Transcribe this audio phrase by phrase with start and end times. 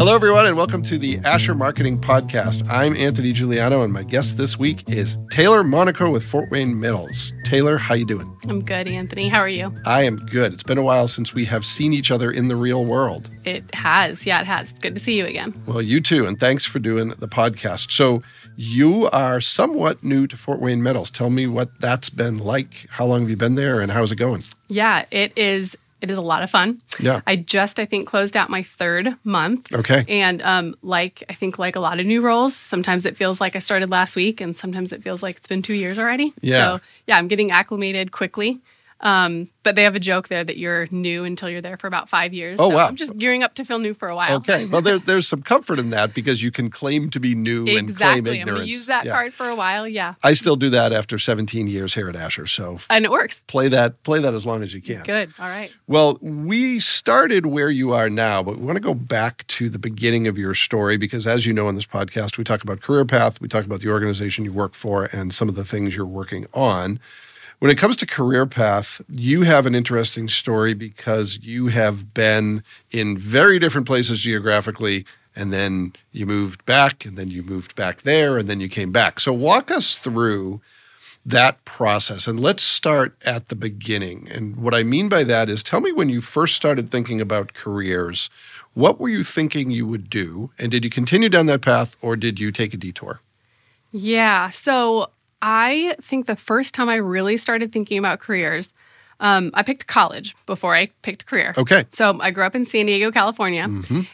[0.00, 2.66] Hello, everyone, and welcome to the Asher Marketing Podcast.
[2.70, 7.34] I'm Anthony Giuliano, and my guest this week is Taylor Monaco with Fort Wayne Metals.
[7.44, 8.34] Taylor, how you doing?
[8.48, 9.28] I'm good, Anthony.
[9.28, 9.76] How are you?
[9.84, 10.54] I am good.
[10.54, 13.28] It's been a while since we have seen each other in the real world.
[13.44, 14.24] It has.
[14.24, 14.70] Yeah, it has.
[14.70, 15.52] It's good to see you again.
[15.66, 17.90] Well, you too, and thanks for doing the podcast.
[17.90, 18.22] So,
[18.56, 21.10] you are somewhat new to Fort Wayne Metals.
[21.10, 22.86] Tell me what that's been like.
[22.88, 24.40] How long have you been there, and how's it going?
[24.68, 26.80] Yeah, it is it is a lot of fun.
[26.98, 27.20] Yeah.
[27.26, 29.72] I just I think closed out my third month.
[29.72, 30.04] Okay.
[30.08, 33.56] And um like I think like a lot of new roles, sometimes it feels like
[33.56, 36.32] I started last week and sometimes it feels like it's been 2 years already.
[36.40, 36.76] Yeah.
[36.76, 38.60] So, yeah, I'm getting acclimated quickly.
[39.02, 42.08] Um, but they have a joke there that you're new until you're there for about
[42.08, 42.58] five years.
[42.60, 42.86] Oh, so wow.
[42.86, 44.36] I'm just gearing up to feel new for a while.
[44.36, 44.66] Okay.
[44.66, 47.66] Well, there, there's some comfort in that because you can claim to be new and
[47.68, 48.16] claim exactly.
[48.16, 48.50] I'm ignorance.
[48.60, 49.12] gonna use that Yeah.
[49.12, 49.88] card for a while.
[49.88, 50.14] Yeah.
[50.22, 52.46] I still do that after 17 years here at Asher.
[52.46, 53.42] So And it works.
[53.46, 55.02] play that play that as long as you can.
[55.02, 55.30] Good.
[55.38, 55.72] All right.
[55.86, 59.78] Well, we started where you are now, but we want to go back to the
[59.78, 63.04] beginning of your story because, as you know, on this podcast, we talk about career
[63.06, 66.04] path, we talk about the organization you work for, and some of the things you're
[66.06, 66.98] working on.
[67.60, 72.62] When it comes to career path, you have an interesting story because you have been
[72.90, 75.04] in very different places geographically,
[75.36, 78.92] and then you moved back, and then you moved back there, and then you came
[78.92, 79.20] back.
[79.20, 80.62] So, walk us through
[81.26, 82.26] that process.
[82.26, 84.26] And let's start at the beginning.
[84.30, 87.52] And what I mean by that is tell me when you first started thinking about
[87.52, 88.30] careers,
[88.72, 90.50] what were you thinking you would do?
[90.58, 93.20] And did you continue down that path or did you take a detour?
[93.92, 94.50] Yeah.
[94.50, 95.10] So
[95.42, 98.74] I think the first time I really started thinking about careers,
[99.20, 101.54] um, I picked college before I picked career.
[101.56, 101.84] Okay.
[101.92, 103.68] So I grew up in San Diego, California,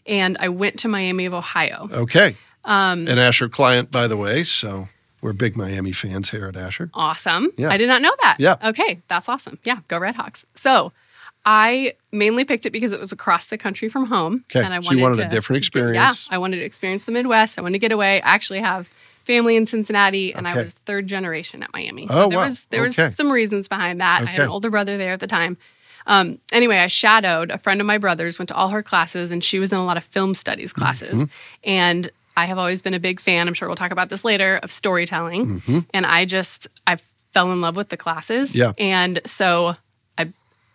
[0.07, 1.89] and I went to Miami of Ohio.
[1.93, 2.37] Okay.
[2.65, 4.43] Um, An Asher client, by the way.
[4.43, 4.89] So
[5.23, 6.91] we're big Miami fans here at Asher.
[6.93, 7.51] Awesome.
[7.57, 7.71] Yeah.
[7.71, 8.37] I did not know that.
[8.39, 8.57] Yeah.
[8.63, 9.01] Okay.
[9.09, 9.59] That's awesome.
[9.65, 9.79] Yeah.
[9.89, 10.45] Go Redhawks.
[10.57, 10.93] So
[11.45, 14.45] I mainly picked it because it was across the country from home.
[14.51, 14.65] Okay.
[14.65, 16.29] And I So you wanted a different experience.
[16.29, 16.35] Yeah.
[16.35, 17.57] I wanted to experience the Midwest.
[17.59, 18.21] I wanted to get away.
[18.21, 18.91] I actually have
[19.27, 20.61] family in Cincinnati and Okay.
[20.61, 22.07] I was third generation at Miami.
[22.09, 22.47] Oh, there wow.
[22.47, 23.07] was there Okay.
[23.07, 24.23] was some reasons behind that.
[24.23, 25.57] I had an older brother there at the time.
[26.07, 29.43] Um, anyway, I shadowed a friend of my brother's, went to all her classes, and
[29.43, 31.15] she was in a lot of film studies classes.
[31.15, 31.25] Mm-hmm.
[31.65, 34.61] And I have always been a big fan, I'm sure we'll talk about this later,
[34.63, 35.63] of storytelling.
[35.93, 36.99] And I just, I
[37.33, 38.51] fell in love with the classes.
[38.51, 38.59] Mm-hmm.
[38.59, 38.73] Yeah.
[38.79, 39.75] And so
[40.17, 40.29] I,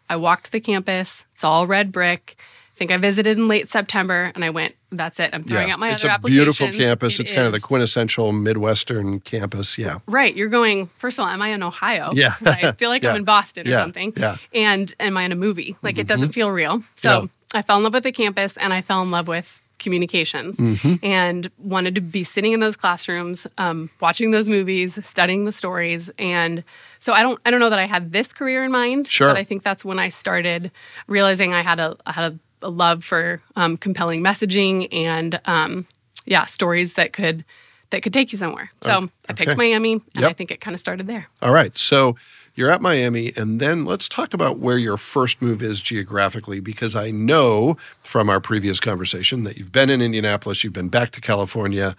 [0.10, 2.36] I walked the campus, it's all red brick.
[2.82, 5.30] I think I visited in late September and I went, that's it.
[5.34, 6.58] I'm throwing out my it's other a applications.
[6.58, 7.20] beautiful campus.
[7.20, 9.78] It it's kind of the quintessential Midwestern campus.
[9.78, 10.00] Yeah.
[10.08, 10.36] Right.
[10.36, 12.10] You're going, first of all, am I in Ohio?
[12.16, 12.34] Yeah.
[12.44, 13.12] I feel like Yeah.
[13.12, 13.84] I'm in Boston or Yeah.
[13.84, 14.14] something.
[14.18, 14.38] Yeah.
[14.56, 15.76] And am I in a movie?
[15.84, 16.82] Like it doesn't feel real.
[16.96, 17.22] So
[17.54, 17.60] Yeah.
[17.60, 21.06] I fell in love with the campus and I fell in love with communications Mm-hmm.
[21.06, 26.10] and wanted to be sitting in those classrooms, um, watching those movies, studying the stories.
[26.18, 26.64] And
[27.00, 29.08] so I don't I don't know that I had this career in mind.
[29.08, 29.28] Sure.
[29.30, 30.72] But I think that's when I started
[31.08, 35.86] realizing I had a I had a, a love for um, compelling messaging and um,
[36.26, 37.44] yeah, stories that could
[37.90, 38.72] that could take you somewhere.
[38.84, 39.58] So I picked.
[39.58, 40.30] Miami, and Yep.
[40.30, 41.28] I think it kind of started there.
[41.42, 41.78] All right.
[41.78, 42.16] So
[42.56, 46.96] you're at Miami, and then let's talk about where your first move is geographically, because
[46.96, 51.22] I know from our previous conversation that you've been in Indianapolis, you've been back to
[51.22, 51.96] California,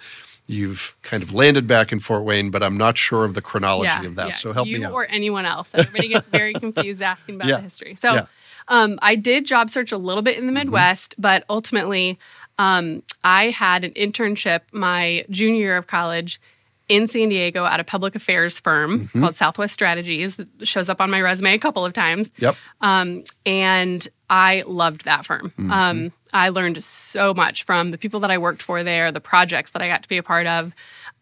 [0.47, 4.07] you've kind of landed back in Fort Wayne, but I'm not sure of the chronology
[4.07, 4.39] of that.
[4.39, 4.93] So help you me out.
[4.93, 5.73] or anyone else.
[5.75, 7.57] Everybody gets very confused asking about Yeah.
[7.57, 7.95] the history.
[7.97, 8.27] So Yeah.
[8.69, 12.19] Um, I did job search a little bit in the Midwest, but ultimately
[12.59, 16.41] um, I had an internship my junior year of college
[16.89, 19.21] in San Diego at a public affairs firm Mm-hmm.
[19.21, 20.37] called Southwest Strategies.
[20.37, 22.31] That shows up on my resume a couple of times.
[22.39, 22.57] yep.
[22.81, 25.53] Um, and I loved that firm.
[25.59, 25.71] Mm-hmm.
[25.71, 29.71] Um, I learned so much from the people that I worked for there, the projects
[29.73, 30.73] that I got to be a part of.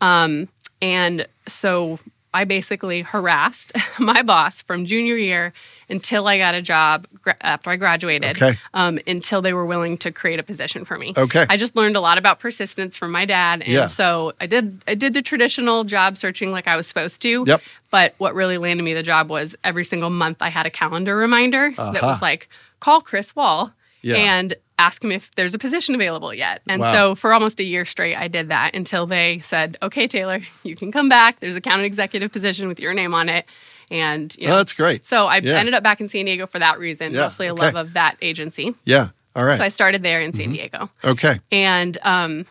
[0.00, 0.48] Um,
[0.82, 1.98] and so
[2.32, 5.52] I basically harassed my boss from junior year
[5.88, 8.56] until I got a job gra- after I graduated, Okay.
[8.74, 11.12] um, until they were willing to create a position for me.
[11.16, 11.44] Okay.
[11.48, 13.86] I just learned a lot about persistence from my dad, and Yeah.
[13.88, 14.80] so I did.
[14.86, 17.44] I did the traditional job searching like I was supposed to.
[17.46, 17.62] Yep.
[17.90, 21.16] But what really landed me the job was every single month I had a calendar
[21.16, 22.06] reminder that Uh-huh.
[22.06, 22.48] was like,
[22.78, 24.14] call Chris Wahl Yeah.
[24.16, 26.62] and ask him if there's a position available yet.
[26.68, 26.92] And Wow.
[26.92, 30.74] so for almost a year straight, I did that until they said, okay, Taylor, you
[30.74, 31.40] can come back.
[31.40, 33.44] There's a county executive position with your name on it.
[33.90, 35.04] And, you Oh, know, that's great.
[35.04, 35.58] so I Yeah.
[35.58, 37.62] ended up back in San Diego for that reason, Yeah, mostly a okay.
[37.66, 38.74] love of that agency.
[38.84, 39.08] Yeah.
[39.36, 39.58] All right.
[39.58, 40.90] So I started there in San Diego.
[41.04, 41.40] okay.
[41.52, 42.46] And um,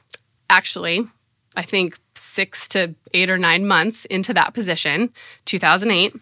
[0.50, 1.08] actually,
[1.56, 5.12] I think six to eight or nine months into that position,
[5.46, 6.14] 2008,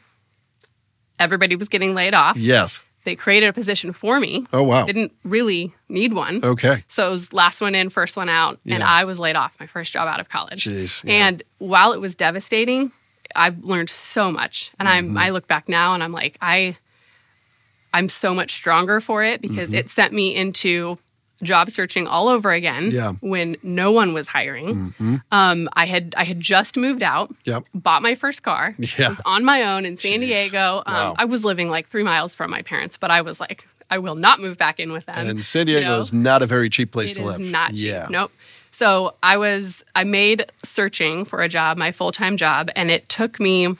[1.19, 2.37] everybody was getting laid off.
[2.37, 2.79] Yes.
[3.07, 4.45] They created a position for me.
[4.51, 4.85] Oh, wow.
[4.85, 6.43] Didn't really need one.
[6.43, 6.83] Okay.
[6.89, 8.59] So it was last one in, first one out.
[8.65, 10.65] And I was laid off, my first job out of college.
[10.65, 11.27] Jeez, yeah.
[11.27, 12.91] And while it was devastating,
[13.33, 14.71] I've learned so much.
[14.77, 15.11] And Mm-hmm.
[15.11, 16.75] I'm I look back now and I'm like, I
[17.93, 19.77] I'm so much stronger for it because Mm-hmm.
[19.79, 20.97] it sent me into
[21.43, 23.13] job searching all over again Yeah.
[23.21, 24.89] when no one was hiring.
[24.97, 27.63] hmm Um, I had I had just moved out, Yep.
[27.75, 29.09] bought my first car, Yeah.
[29.09, 30.27] was on my own in San Jeez.
[30.27, 30.83] Diego.
[30.85, 31.15] Um, Wow.
[31.17, 34.15] I was living like three miles from my parents, but I was like, I will
[34.15, 35.27] not move back in with them.
[35.27, 37.39] And San Diego know, is not a very cheap place It to live.
[37.39, 37.85] not cheap.
[37.85, 38.07] Yeah.
[38.09, 38.31] Nope.
[38.71, 43.07] So I was I made searching for a job, my full time job, and it
[43.09, 43.75] took me,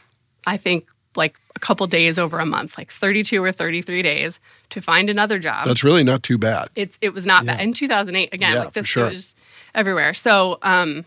[0.45, 4.39] I think, like a couple days over a month, like 32 or 33 days
[4.71, 5.67] to find another job.
[5.67, 6.69] That's really not too bad.
[6.75, 7.55] it's it was not Yeah.
[7.55, 7.63] bad.
[7.63, 9.05] In 2008, again, Yeah, like this sure.
[9.07, 9.35] it was
[9.73, 10.13] everywhere.
[10.13, 11.05] So um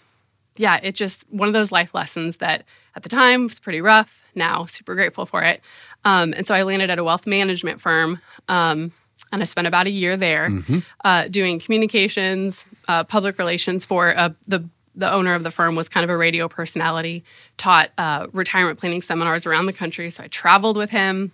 [0.57, 2.65] yeah, it just one of those life lessons that
[2.97, 4.25] at the time was pretty rough.
[4.35, 5.61] Now super grateful for it.
[6.05, 8.21] Um, and so I landed at a wealth management firm.
[8.49, 8.93] Um,
[9.33, 10.79] and I spent about a year there Mm-hmm.
[11.05, 15.89] uh, doing communications, uh, public relations for uh, the the owner of the firm was
[15.89, 17.23] kind of a radio personality,
[17.57, 20.11] taught uh, retirement planning seminars around the country.
[20.11, 21.31] So I traveled with him,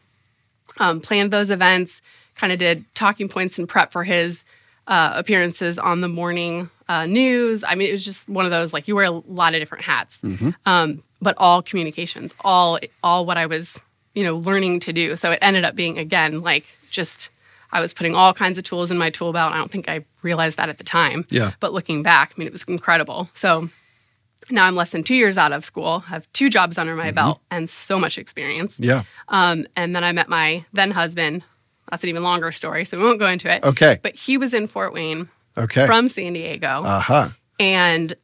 [0.78, 2.02] um, planned those events,
[2.36, 4.44] kind of did talking points and prep for his
[4.86, 7.64] uh, appearances on the morning uh, news.
[7.64, 9.84] I mean, it was just one of those like you wear a lot of different
[9.84, 10.20] hats,
[10.64, 13.82] um, but all communications, all all what I was
[14.14, 15.16] you know learning to do.
[15.16, 17.30] So it ended up being again like just
[17.72, 19.52] I was putting all kinds of tools in my tool belt.
[19.52, 21.26] I don't think I realized that at the time.
[21.30, 21.52] Yeah.
[21.60, 23.28] But looking back, I mean, it was incredible.
[23.34, 23.68] So
[24.50, 27.40] now I'm less than two years out of school, have two jobs under my belt,
[27.50, 28.78] and so much experience.
[28.78, 29.02] Yeah.
[29.28, 31.42] Um, and then I met my then husband.
[31.90, 33.62] That's an even longer story, so we won't go into it.
[33.64, 33.98] Okay.
[34.02, 35.86] But he was in Fort Wayne Okay.
[35.86, 36.82] from San Diego.
[36.84, 37.28] uh huh.
[37.60, 38.14] and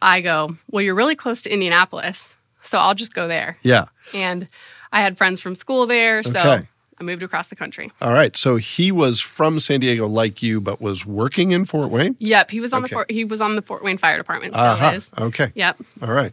[0.00, 3.56] I go, Well, you're really close to Indianapolis, so I'll just go there.
[3.62, 3.86] Yeah.
[4.12, 4.48] And
[4.92, 6.68] I had friends from school there, so Okay.
[7.00, 7.90] I moved across the country.
[8.00, 8.36] All right.
[8.36, 12.14] So he was from San Diego like you, but was working in Fort Wayne?
[12.20, 12.90] Yep, he was on Okay.
[12.90, 14.54] the Fort, he was on the Fort Wayne Fire Department.
[14.54, 14.92] Still Uh-huh.
[14.94, 15.10] is.
[15.18, 15.50] Okay.
[15.56, 15.76] Yep.
[16.02, 16.32] All right.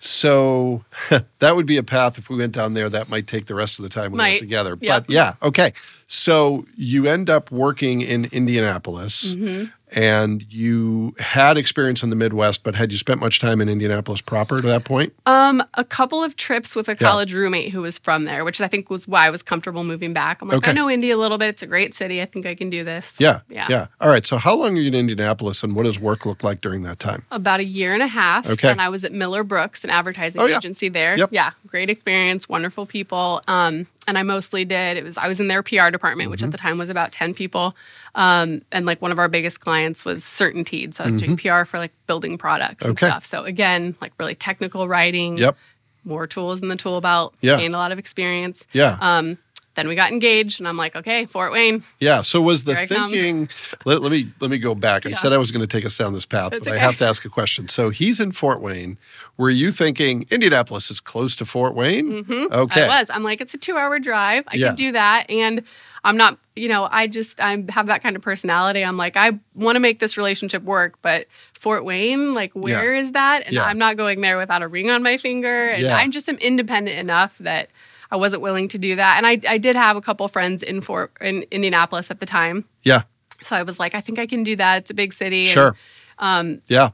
[0.00, 0.82] So
[1.38, 2.88] that would be a path if we went down there.
[2.88, 4.76] That might take the rest of the time we went together.
[4.80, 5.06] Yep.
[5.06, 5.72] But yeah, okay.
[6.08, 9.66] So you end up working in Indianapolis, Mm-hmm.
[9.92, 14.20] And you had experience in the Midwest, but had you spent much time in Indianapolis
[14.20, 15.12] proper to that point?
[15.26, 18.68] Um, a couple of trips with a college roommate who was from there, which I
[18.68, 20.42] think was why I was comfortable moving back.
[20.42, 20.70] I'm like, Okay.
[20.70, 21.48] I know Indy a little bit.
[21.48, 22.20] It's a great city.
[22.22, 23.14] I think I can do this.
[23.18, 23.40] Yeah.
[23.48, 23.66] Yeah.
[23.68, 23.86] Yeah.
[24.00, 24.26] All right.
[24.26, 26.98] So how long are you in Indianapolis, and what does work look like during that
[26.98, 27.24] time?
[27.30, 28.48] About a year and a half.
[28.48, 28.70] Okay.
[28.70, 30.58] And I was at Miller Brooks, an advertising Oh, yeah.
[30.58, 31.16] agency there.
[31.18, 31.30] Yep.
[31.32, 31.50] Yeah.
[31.66, 33.42] Great experience, wonderful people.
[33.48, 36.46] Um, and I mostly did, it was, I was in their PR department, which Mm-hmm.
[36.48, 37.76] at the time was about 10 people.
[38.14, 40.94] Um, and like one of our biggest clients was Certainteed.
[40.94, 43.06] So I was doing PR for like building products and Mm-hmm.
[43.06, 43.24] Stuff.
[43.26, 45.36] So again, like really technical writing.
[45.38, 45.56] Yep.
[46.02, 47.34] More tools in the tool belt.
[47.42, 47.58] Yeah.
[47.58, 48.66] Gained a lot of experience.
[48.72, 48.96] Yeah.
[49.00, 49.36] Um,
[49.76, 51.82] then we got engaged, and I'm like, okay, Fort Wayne.
[52.00, 52.22] Yeah.
[52.22, 53.10] So was the Here I come.
[53.10, 53.48] thinking?
[53.84, 55.06] Let, let me let me go back.
[55.06, 55.16] I Yeah.
[55.16, 57.06] said I was going to take us down this path, That's but I have to
[57.06, 57.68] ask a question.
[57.68, 58.98] So he's in Fort Wayne.
[59.36, 62.24] Were you thinking Indianapolis is close to Fort Wayne?
[62.24, 62.52] Mm-hmm.
[62.52, 62.84] Okay.
[62.84, 63.10] I was.
[63.10, 64.44] I'm like, it's a two hour drive.
[64.48, 64.66] I Yeah.
[64.68, 65.30] can do that.
[65.30, 65.62] And
[66.02, 68.82] I'm not, you know, I just, I have that kind of personality.
[68.82, 73.12] I'm like, I want to make this relationship work, but Fort Wayne, like, where is
[73.12, 73.42] that?
[73.44, 73.64] And Yeah.
[73.64, 75.68] I'm not going there without a ring on my finger.
[75.68, 75.96] And Yeah.
[75.96, 77.68] I just am independent enough that
[78.10, 79.16] I wasn't willing to do that.
[79.18, 82.64] And I, I did have a couple friends in Fort, in Indianapolis at the time.
[82.82, 83.02] Yeah.
[83.42, 84.78] So I was like, I think I can do that.
[84.82, 85.44] It's a big city.
[85.46, 85.76] And Sure.
[86.18, 86.90] Um, yeah.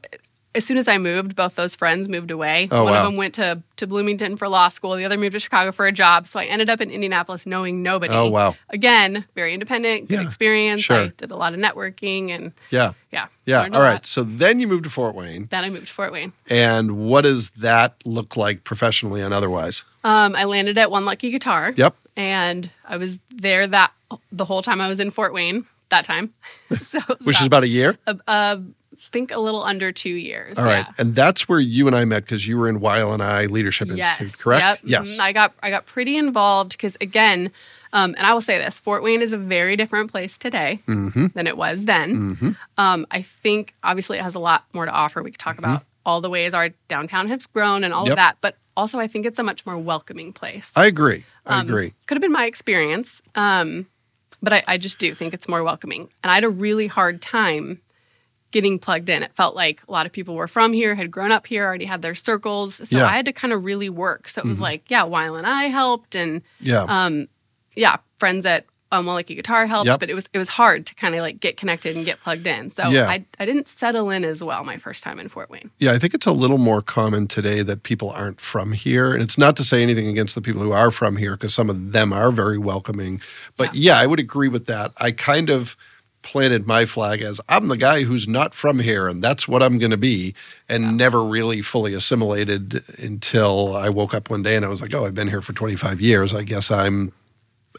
[0.55, 2.69] as soon as I moved, both those friends moved away.
[2.71, 2.99] Oh, One wow.
[3.01, 4.95] of them went to, to Bloomington for law school.
[4.97, 6.27] The other moved to Chicago for a job.
[6.29, 8.15] So I ended up in Indianapolis knowing nobody.
[8.15, 8.55] Oh, wow.
[8.71, 10.83] Again, very independent, good Yeah, experience.
[10.83, 10.97] sure.
[10.97, 12.93] I did a lot of networking and Yeah.
[13.11, 13.27] yeah.
[13.45, 13.63] Yeah.
[13.65, 13.95] All right.
[13.95, 14.07] lot.
[14.07, 16.33] So then you moved to Fort Wayne, Then I moved to Fort Wayne.
[16.49, 19.83] and what does that look like professionally and otherwise?
[20.07, 21.73] Um, I landed at One Lucky Guitar.
[21.77, 21.95] Yep.
[22.17, 23.93] And I was there that
[24.31, 26.33] the whole time I was in Fort Wayne that time.
[26.81, 27.99] so Which is about a year.
[28.07, 28.59] uh, uh,
[28.99, 30.59] think a little under two years.
[30.59, 30.87] All right.
[30.87, 30.93] yeah.
[30.99, 34.83] And that's where you and I met because you were in YLNI Leadership Institute, correct?
[34.85, 35.03] Yep.
[35.05, 35.21] Mhm.
[35.21, 37.51] I got I got pretty involved because again,
[37.93, 41.27] um, and I will say this: Fort Wayne is a very different place today Mm-hmm.
[41.35, 42.57] than it was then.
[42.79, 45.23] Um, I think obviously it has a lot more to offer.
[45.23, 48.11] We could talk about all the ways our downtown has grown and all Mm-hmm.
[48.11, 48.13] Yep.
[48.13, 50.71] of that, but also I think it's a much more welcoming place.
[50.77, 51.25] I agree.
[51.47, 51.93] I Um, agree.
[52.07, 53.87] Could have been my experience, um,
[54.43, 56.09] but I, I just do think it's more welcoming.
[56.23, 57.81] And I had a really hard time
[58.53, 59.23] getting plugged in.
[59.23, 61.85] It felt like a lot of people were from here, had grown up here, already
[61.85, 62.77] had their circles.
[62.89, 63.07] So Yeah.
[63.07, 64.29] I had to kind of really work.
[64.29, 66.85] So it was like, yeah, YLNI helped, and Yeah.
[66.89, 67.29] um,
[67.75, 70.01] yeah, friends at um, Lucky Guitar helped, Yep.
[70.01, 72.47] but it was it was hard to kind of like get connected and get plugged
[72.47, 72.71] in.
[72.71, 73.09] So Yeah.
[73.09, 75.71] I I didn't settle in as well my first time in Fort Wayne.
[75.79, 79.13] Yeah, I think it's a little more common today that people aren't from here.
[79.13, 81.69] And it's not to say anything against the people who are from here, because some
[81.69, 83.21] of them are very welcoming.
[83.57, 83.99] But yeah.
[83.99, 84.93] I would agree with that.
[84.99, 85.77] I kind of
[86.23, 89.79] planted my flag as I'm the guy who's not from here, and that's what I'm
[89.79, 90.35] going to be,
[90.69, 94.93] and never really fully assimilated until I woke up one day and I was like,
[94.93, 96.35] oh, I've been here for 25 years.
[96.35, 97.13] I guess I'm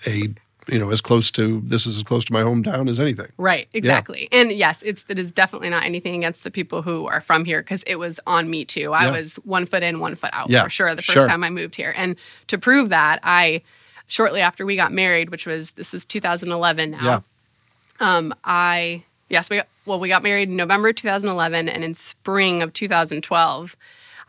[0.05, 0.29] a
[0.69, 3.27] you know, as close to this is as close to my hometown as anything.
[3.37, 4.27] Right, exactly.
[4.31, 7.61] And yes, it's it is definitely not anything against the people who are from here
[7.61, 8.93] because it was on me too.
[8.93, 9.11] I Yeah.
[9.19, 11.27] was one foot in, one foot out Yeah, for sure the first sure.
[11.27, 11.93] time I moved here.
[11.95, 12.15] And
[12.47, 13.61] to prove that, I
[14.07, 17.03] shortly after we got married, which was this is 2011 now.
[17.03, 17.19] Yeah.
[17.99, 22.61] Um, I yes, we got well, we got married in November 2011, and in spring
[22.61, 23.77] of 2012,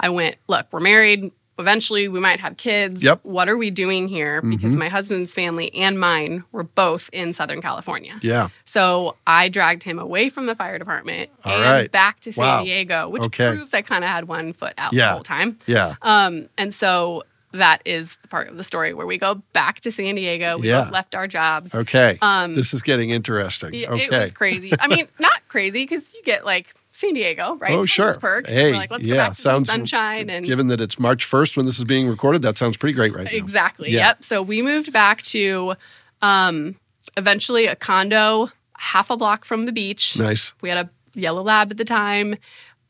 [0.00, 0.36] I went.
[0.46, 1.32] Look, we're married.
[1.58, 3.02] Eventually, we might have kids.
[3.02, 3.20] Yep.
[3.24, 4.40] What are we doing here?
[4.42, 4.78] Because Mhm.
[4.78, 8.18] my husband's family and mine were both in Southern California.
[8.22, 8.48] Yeah.
[8.64, 11.90] So I dragged him away from the fire department All and right.
[11.90, 12.64] back to San Wow.
[12.64, 13.48] Diego, which Okay.
[13.48, 15.06] proves I kind of had one foot out Yeah.
[15.08, 15.58] the whole time.
[15.66, 15.94] Yeah.
[16.02, 19.90] Um, and so that is the part of the story where we go back to
[19.90, 20.58] San Diego.
[20.58, 20.88] We Yeah.
[20.90, 21.74] left our jobs.
[21.74, 22.18] Okay.
[22.20, 23.68] Um, this is getting interesting.
[23.86, 24.04] okay.
[24.04, 24.72] it was crazy.
[24.78, 27.74] I mean, not crazy because you get like San Diego, right?
[27.74, 28.06] Oh, sure.
[28.06, 28.52] those Perks.
[28.52, 31.24] Hey, like, let's yeah, go back to some sounds- sunshine and Given that it's March
[31.24, 33.30] 1st when this is being recorded, that sounds pretty great right now.
[33.30, 33.92] Exactly.
[33.92, 34.08] Yeah.
[34.08, 34.24] Yep.
[34.24, 35.74] So we moved back to
[36.22, 36.74] um,
[37.16, 40.18] eventually a condo half a block from the beach.
[40.18, 40.52] Nice.
[40.60, 42.34] We had a yellow lab at the time.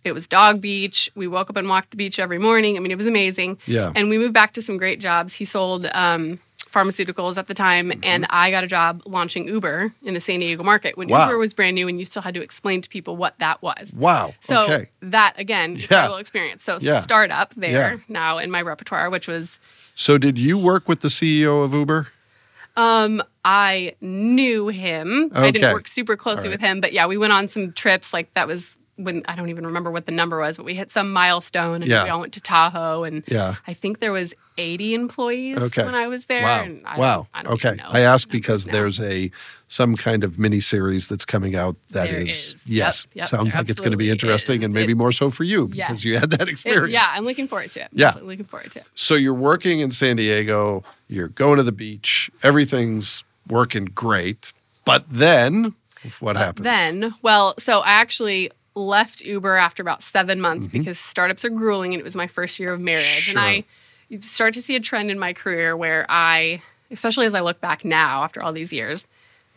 [0.08, 1.10] It was dog beach.
[1.14, 2.76] We woke up and walked the beach every morning.
[2.76, 3.58] I mean, it was amazing.
[3.66, 3.92] Yeah.
[3.94, 5.34] And we moved back to some great jobs.
[5.34, 6.40] He sold um,
[6.72, 8.00] pharmaceuticals at the time, Mm-hmm.
[8.04, 11.26] and I got a job launching Uber in the San Diego market when Wow.
[11.26, 13.92] Uber was brand new, and you still had to explain to people what that was.
[13.94, 14.34] Wow.
[14.40, 14.88] So okay.
[15.02, 15.82] that again, Yeah.
[15.82, 16.62] incredible experience.
[16.64, 17.00] So Yeah.
[17.00, 17.96] startup there Yeah.
[18.08, 19.58] now in my repertoire, which was
[19.94, 22.08] So did you work with the CEO of Uber?
[22.76, 25.32] Um, I knew him.
[25.34, 26.52] I didn't work super closely right.
[26.52, 28.12] with him, but yeah, we went on some trips.
[28.12, 30.90] Like that was when I don't even remember what the number was, but we hit
[30.92, 32.04] some milestone and Yeah.
[32.04, 33.04] we all went to Tahoe.
[33.04, 33.54] And Yeah.
[33.66, 35.84] I think there was 80 employees Okay.
[35.84, 36.42] when I was there.
[36.42, 36.62] Wow.
[36.64, 37.26] And I wow.
[37.32, 37.76] I okay.
[37.88, 38.72] I ask because now.
[38.72, 39.30] there's a
[39.68, 42.56] some kind of mini series that's coming out that There is is.
[42.66, 43.06] Yes.
[43.14, 44.64] yep, sounds there like it's going to be interesting is.
[44.64, 45.88] and maybe It- more so for you Yeah.
[45.88, 46.92] because you had that It- experience.
[46.92, 47.88] yeah, I'm looking forward to it.
[47.92, 48.08] Yeah.
[48.08, 48.88] Absolutely looking forward to it.
[48.96, 54.52] So you're working in San Diego, you're going to the beach, everything's working great.
[54.84, 55.74] But then
[56.20, 56.64] what happens?
[56.64, 58.50] Then, well, so I actually
[58.86, 60.78] left Uber after about seven months Mm-hmm.
[60.78, 63.04] because startups are grueling and it was my first year of marriage.
[63.06, 63.38] Sure.
[63.38, 63.64] And I
[64.08, 67.60] you start to see a trend in my career where I, especially as I look
[67.60, 69.06] back now after all these years,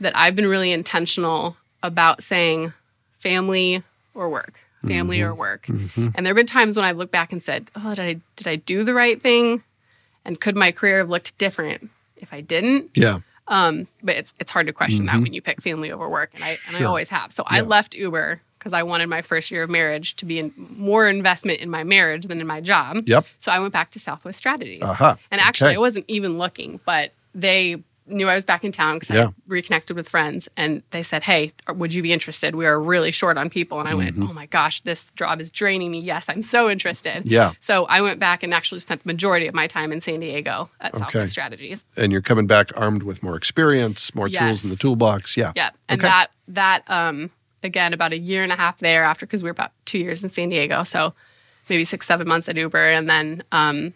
[0.02, 2.74] that I've been really intentional about saying
[3.20, 3.82] family
[4.14, 5.30] or work, family Mm-hmm.
[5.30, 5.70] or work.
[5.70, 8.48] And there have been times when I've looked back and said, oh, did I, did
[8.48, 9.64] I do the right thing?
[10.26, 12.90] And could my career have looked different if I didn't?
[12.96, 13.20] yeah.
[13.48, 16.44] Um, but it's it's hard to question that when you pick family over work, and
[16.44, 16.88] I and I Mm-hmm.
[16.88, 17.34] Always have.
[17.34, 20.54] So I left Uber because I wanted my first year of marriage to be in
[20.56, 23.04] more investment in my marriage than in my job.
[23.08, 23.26] Yep.
[23.40, 25.16] So I went back to Southwest Strategies, Uh-huh.
[25.32, 25.78] and actually Okay.
[25.78, 29.28] I wasn't even looking, but they knew I was back in town because Yeah.
[29.30, 32.56] I reconnected with friends, and they said, "Hey, would you be interested?
[32.56, 34.30] We are really short on people." And I went, Mm-hmm.
[34.30, 36.00] "Oh my gosh, this job is draining me.
[36.02, 37.54] Yes, I'm so interested." Yeah.
[37.62, 40.70] So I went back and actually spent the majority of my time in San Diego
[40.82, 41.00] at Okay.
[41.04, 41.86] Southwest Strategies.
[41.98, 45.36] And you're coming back armed with more experience, more tools in the toolbox.
[45.38, 45.54] Yeah.
[45.56, 46.08] Yeah, and Okay.
[46.08, 47.30] that that um
[47.64, 50.24] again about a year and a half there after because we were about two years
[50.24, 51.14] in San Diego, so
[51.70, 53.94] maybe six seven months at Uber, and then um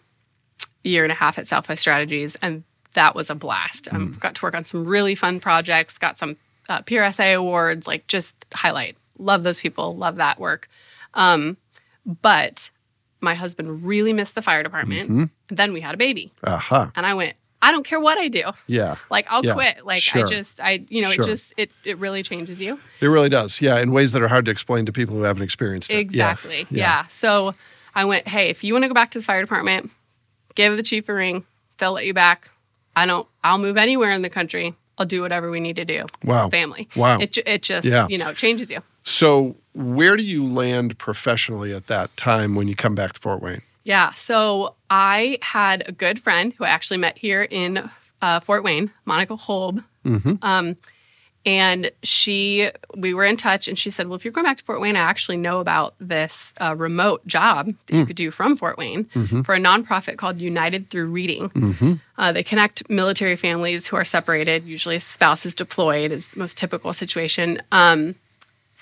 [0.84, 2.62] a year and a half at Southwest Strategies, and
[2.94, 3.92] that was a blast.
[3.92, 4.20] Um, Mm.
[4.20, 6.36] got to work on some really fun projects, got some
[6.68, 8.96] uh, PRSA awards, like just highlight.
[9.18, 10.68] Love those people, love that work.
[11.14, 11.56] Um,
[12.04, 12.70] but
[13.20, 15.04] my husband really missed the fire department.
[15.10, 15.24] Mm-hmm.
[15.48, 16.92] And then we had a baby, Aha.
[16.96, 17.36] and I went.
[17.62, 18.44] I don't care what I do.
[18.66, 18.96] Yeah.
[19.10, 19.84] Like I'll Yeah, quit.
[19.86, 20.26] Like sure.
[20.26, 21.24] I just I you know Sure.
[21.24, 22.78] it just it it really changes you.
[23.00, 23.60] It really does.
[23.60, 23.78] Yeah.
[23.80, 25.94] In ways that are hard to explain to people who haven't experienced it.
[25.94, 26.00] Yeah.
[26.00, 26.66] Exactly.
[26.70, 27.06] Yeah.
[27.08, 27.54] So
[27.94, 29.90] I went, hey, if you want to go back to the fire department,
[30.54, 31.44] give the chief a ring.
[31.78, 32.50] They'll let you back.
[32.94, 33.26] I don't.
[33.42, 34.74] I'll move anywhere in the country.
[34.98, 36.06] I'll do whatever we need to do.
[36.24, 36.48] Wow.
[36.48, 36.88] Family.
[36.96, 37.18] Wow.
[37.20, 38.06] It it just Yeah.
[38.08, 38.82] you know changes you.
[39.02, 43.40] So, where do you land professionally at that time when you come back to Fort
[43.42, 43.60] Wayne?
[43.86, 44.12] Yeah.
[44.14, 47.88] So I had a good friend who I actually met here in
[48.20, 49.82] uh, Fort Wayne, Monica Holb.
[50.04, 50.38] Mhm.
[50.42, 50.76] Um,
[51.44, 54.64] and she, we were in touch, and she said, "Well, if you're going back to
[54.64, 57.98] Fort Wayne, I actually know about this uh, remote job that Mm.
[58.00, 59.42] you could do from Fort Wayne Mm-hmm.
[59.42, 62.00] for a nonprofit called United Through Reading.
[62.18, 66.92] Uh, they connect military families who are separated, usually spouses deployed, is the most typical
[66.92, 68.16] situation." Um,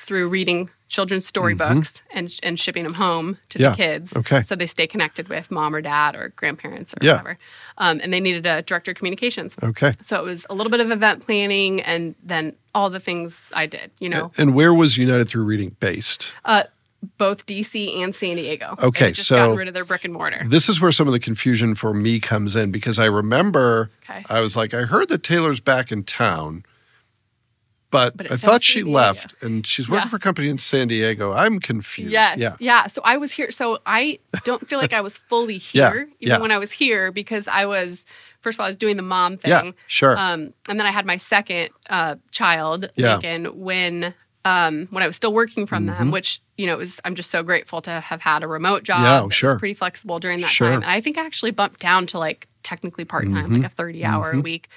[0.07, 3.63] through reading children's storybooks and and shipping them home to Mm-hmm.
[3.63, 3.71] Yeah.
[3.71, 4.17] the kids.
[4.17, 4.43] Okay.
[4.43, 7.13] So they stay connected with mom or dad or grandparents or Yeah.
[7.13, 7.39] whatever.
[7.79, 9.57] Um, and they needed a director of communications.
[9.63, 9.93] Okay.
[10.03, 13.67] So it was a little bit of event planning and then all the things I
[13.67, 16.33] did, you know, And where was United Through Reading based?
[16.45, 16.65] uh,
[17.19, 18.77] both DC and San Diego.
[18.83, 20.43] Okay, just so- gotten rid of their brick and mortar.
[20.47, 24.25] This is where some of the confusion for me comes in because I remember Okay.
[24.31, 26.65] I was like, I heard that Taylor's back in town,
[27.95, 30.11] but, But I thought she left and she's working Yeah.
[30.11, 31.33] for a company in San Diego.
[31.33, 32.11] I'm confused.
[32.11, 32.39] Yes.
[32.39, 32.57] Yeah.
[32.59, 32.87] Yeah.
[32.89, 33.51] So I was here.
[33.53, 36.39] So I don't feel like I was fully Yeah, here, even yeah.
[36.41, 38.05] when I was here, because I was
[38.41, 39.51] first of all, I was doing the mom thing.
[39.53, 40.19] Yeah, sure.
[40.19, 43.13] Um, and then I had my second uh, child, Yeah.
[43.13, 44.13] Lincoln, when
[44.45, 45.97] um, when I was still working from Mhm.
[45.99, 48.83] them, which you know it was I'm just so grateful to have had a remote
[48.83, 49.03] job.
[49.03, 49.53] Yeah, that sure.
[49.53, 50.69] was pretty flexible during that Sure.
[50.69, 50.83] time.
[50.83, 53.57] And I think I actually bumped down to like technically part time, Mhm.
[53.63, 54.43] like a 30 hour a Mhm.
[54.43, 54.69] week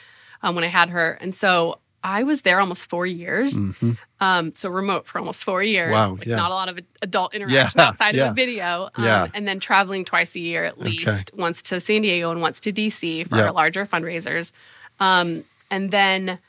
[0.44, 1.18] um, when I had her.
[1.20, 3.56] And so I was there almost four years.
[3.56, 3.98] Mhm.
[4.22, 5.92] Um, so remote for almost four years.
[5.92, 6.36] Wow, Like yeah.
[6.38, 8.26] not a lot of adult interaction Yeah, outside yeah.
[8.28, 8.90] of a video.
[8.96, 9.28] Um, Yeah.
[9.34, 10.84] And then traveling twice a year at Okay.
[10.90, 14.52] least, once to San Diego and once to DC for our larger fundraisers.
[15.00, 16.40] Um, and then,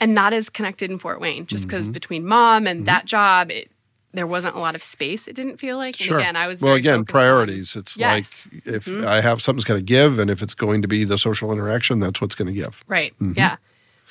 [0.00, 1.92] and not as connected in Fort Wayne, just because Mm-hmm.
[1.92, 3.70] between mom and that job, it,
[4.14, 5.28] there wasn't a lot of space.
[5.28, 5.96] It didn't feel like.
[5.96, 6.16] Sure.
[6.18, 7.76] And again, I was well, again, focused on- priorities.
[7.76, 8.10] It's Yes.
[8.54, 9.06] like if Mhm.
[9.06, 12.00] I have something's going to give, and if it's going to be the social interaction,
[12.00, 12.82] that's what's going to give.
[12.88, 13.14] Right.
[13.20, 13.36] Mhm.
[13.36, 13.56] Yeah.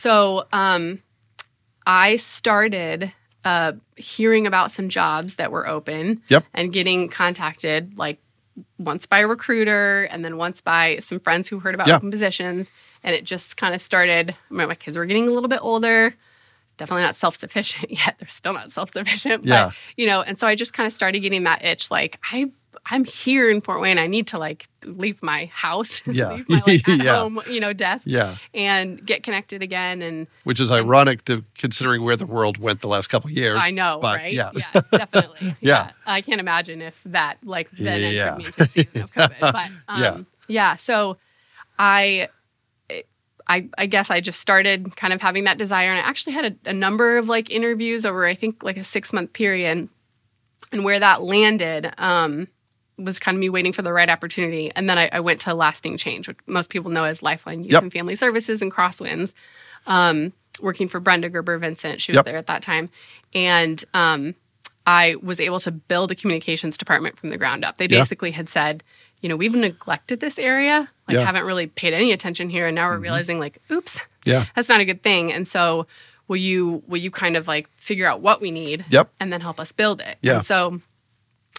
[0.01, 1.01] So um,
[1.85, 3.13] I started
[3.45, 6.45] uh, hearing about some jobs that were open Yep.
[6.55, 8.19] and getting contacted like
[8.79, 11.97] once by a recruiter and then once by some friends who heard about Yeah.
[11.97, 12.71] open positions.
[13.03, 14.31] And it just kind of started.
[14.49, 16.13] I mean, my kids were getting a little bit older.
[16.77, 18.15] Definitely not self sufficient yet.
[18.17, 19.45] They're still not self sufficient.
[19.45, 19.65] Yeah.
[19.67, 22.51] But, you know, and so I just kind of started getting that itch like, I,
[22.85, 23.97] I'm here in Fort Wayne.
[23.97, 26.33] I need to like leave my house, Yeah.
[26.33, 27.15] leave my like, at Yeah.
[27.19, 30.01] home, you know, desk Yeah, and get connected again.
[30.01, 33.59] And which is ironic to considering where the world went the last couple of years.
[33.61, 34.33] I know, but right?
[34.33, 34.51] yeah.
[34.91, 35.55] definitely.
[35.61, 35.91] Yeah.
[36.05, 38.35] I can't imagine if that like then entered Yeah.
[38.37, 39.39] me into the season of COVID.
[39.39, 40.17] But um, Yeah.
[40.47, 40.75] yeah.
[40.75, 41.17] So
[41.79, 42.29] I.
[43.47, 46.45] I, I guess I just started kind of having that desire, and I actually had
[46.65, 49.89] a, a number of like interviews over I think like a six month period,
[50.71, 52.47] and where that landed um,
[52.97, 55.53] was kind of me waiting for the right opportunity, and then I, I went to
[55.53, 57.83] Lasting Change, which most people know as Lifeline Youth Yep.
[57.83, 59.33] and Family Services and Crosswinds,
[59.87, 62.01] um, working for Brenda Gerber Vincent.
[62.01, 62.25] She was Yep.
[62.25, 62.89] there at that time,
[63.33, 64.35] and um,
[64.85, 67.77] I was able to build a communications department from the ground up.
[67.77, 67.99] They Yeah.
[67.99, 68.83] basically had said,
[69.21, 71.17] you know, we've neglected this area, like Yeah.
[71.19, 71.25] Mm-hmm.
[71.27, 74.45] haven't really paid any attention here, and now we're realizing, like, oops, Yeah.
[74.55, 75.31] that's not a good thing.
[75.31, 75.87] And so,
[76.27, 79.09] will you will you kind of like figure out what we need, Yep.
[79.19, 80.17] and then help us build it?
[80.21, 80.37] Yeah.
[80.37, 80.81] And so,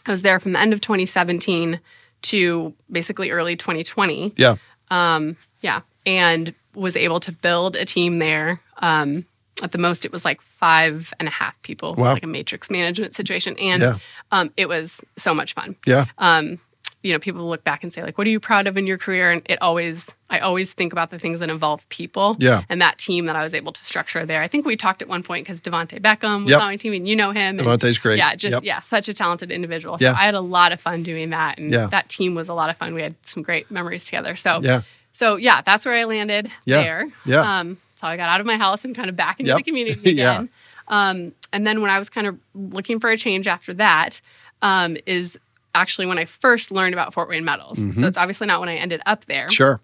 [0.06, 1.80] I was there from the end of 2017
[2.22, 4.56] to basically early 2020 Yeah.
[4.90, 8.60] um, yeah, and was able to build a team there.
[8.78, 9.26] Um,
[9.62, 11.92] at the most, it was like five and a half people.
[11.92, 13.98] It was like a matrix management situation, and Yeah.
[14.32, 15.76] um, it was so much fun.
[15.86, 16.06] Yeah.
[16.18, 16.58] Um,
[17.02, 18.98] you know, people look back and say like, "What are you proud of in your
[18.98, 22.36] career?" And it always, I always think about the things that involve people.
[22.40, 22.64] Yeah.
[22.68, 24.42] And that team that I was able to structure there.
[24.42, 26.60] I think we talked at one point because Devonte Beckham was Yep.
[26.62, 27.58] on my team, and you know him.
[27.58, 28.16] Devontae's great.
[28.18, 28.64] yeah, just Yep.
[28.64, 29.98] yeah, such a talented individual.
[29.98, 30.12] So Yeah.
[30.14, 31.86] I had a lot of fun doing that, and Yeah.
[31.86, 32.94] that team was a lot of fun.
[32.94, 34.34] We had some great memories together.
[34.34, 34.82] So Yeah.
[35.12, 36.82] so yeah, that's where I landed Yeah.
[36.82, 37.08] there.
[37.26, 37.58] Yeah.
[37.60, 39.58] Um, so I got out of my house and kind of back into Yep.
[39.58, 40.32] the community Yeah.
[40.32, 40.48] again.
[40.88, 44.20] Um, and then when I was kind of looking for a change after that,
[44.62, 45.38] um, is
[45.74, 47.78] actually when I first learned about Fort Wayne Metals.
[47.78, 48.00] Mm-hmm.
[48.00, 49.80] So it's obviously not when I ended up there, Sure.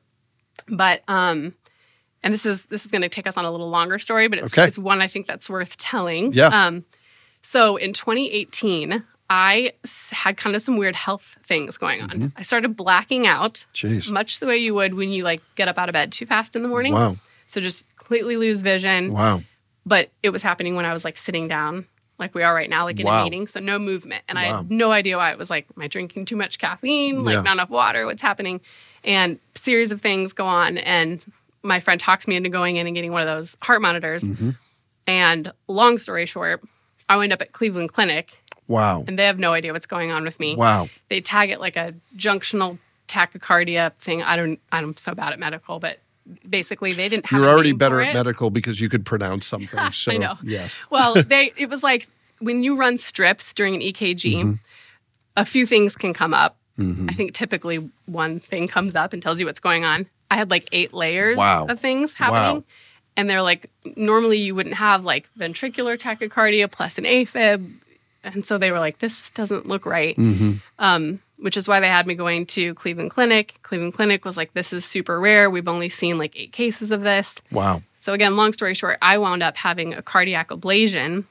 [0.67, 1.55] But um,
[2.23, 4.39] and this is this is going to take us on a little longer story, but
[4.39, 4.67] it's Okay.
[4.67, 6.33] it's one I think that's worth telling.
[6.33, 6.47] Yeah.
[6.49, 6.85] Um,
[7.43, 9.73] so in 2018, I
[10.11, 12.09] had kind of some weird health things going on.
[12.09, 12.27] Mm-hmm.
[12.37, 14.11] I started blacking out Jeez.
[14.11, 16.57] much the way you would when you like get up out of bed too fast
[16.57, 16.95] in the morning.
[16.95, 17.17] Wow.
[17.47, 19.13] So just completely lose vision.
[19.13, 19.43] Wow.
[19.87, 21.87] But it was happening when I was like sitting down,
[22.19, 23.21] like we are right now, like in Wow.
[23.21, 23.47] a meeting.
[23.47, 24.25] So no movement.
[24.29, 27.23] And I had no idea why it was like, am I drinking too much caffeine?
[27.25, 27.43] Like Yeah.
[27.43, 28.05] not enough water?
[28.07, 28.61] What's happening?
[29.05, 30.79] And series of things go on.
[30.79, 31.25] And
[31.63, 34.23] my friend talks me into going in and getting one of those heart monitors.
[34.25, 34.51] Mm-hmm.
[35.07, 36.63] And long story short,
[37.09, 39.05] I wind up at Cleveland Clinic Wow.
[39.09, 40.89] and they have no idea what's going on with me Wow.
[41.09, 44.23] they tag it like a junctional tachycardia thing.
[44.23, 44.61] I don't.
[44.71, 46.01] I'm so bad at medical, but
[46.49, 47.41] basically they didn't have.
[47.41, 49.93] You're a already better at medical because you could pronounce something.
[49.93, 50.35] So know.
[50.43, 50.83] yes.
[50.91, 51.53] Well, they.
[51.57, 52.07] It was like
[52.41, 54.53] when you run strips during an EKG, Mm-hmm.
[55.37, 56.57] a few things can come up.
[56.79, 57.11] Mhm.
[57.11, 60.07] I think typically one thing comes up and tells you what's going on.
[60.31, 61.67] I had like eight layers Wow.
[61.67, 62.57] of things happening.
[62.59, 62.65] Wow.
[63.17, 67.69] And they're like, normally you wouldn't have like ventricular tachycardia plus an AFib.
[68.23, 70.15] And so they were like, this doesn't look right.
[70.17, 73.55] hmm um, which is why they had me going to Cleveland Clinic.
[73.63, 75.49] Cleveland Clinic was like, this is super rare.
[75.49, 77.37] We've only seen like eight cases of this.
[77.53, 77.83] Wow.
[77.95, 81.25] So, again, long story short, I wound up having a cardiac ablation.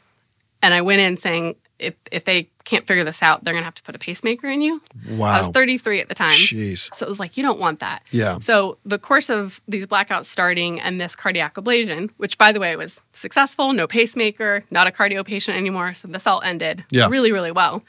[0.62, 3.66] And I went in saying, if, if they can't figure this out, they're going to
[3.66, 4.82] have to put a pacemaker in you.
[5.10, 5.28] Wow.
[5.30, 6.30] I was 33 at the time.
[6.32, 6.94] Jeez.
[6.94, 8.04] So it was like, you don't want that.
[8.12, 8.40] Yeah.
[8.40, 12.76] So the course of these blackouts starting and this cardiac ablation, which by the way
[12.76, 15.94] was successful, no pacemaker, not a cardio patient anymore.
[15.94, 17.08] So this all ended Yeah.
[17.10, 17.84] really, really well.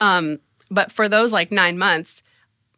[0.00, 0.38] Um,
[0.70, 2.22] but for those like nine months,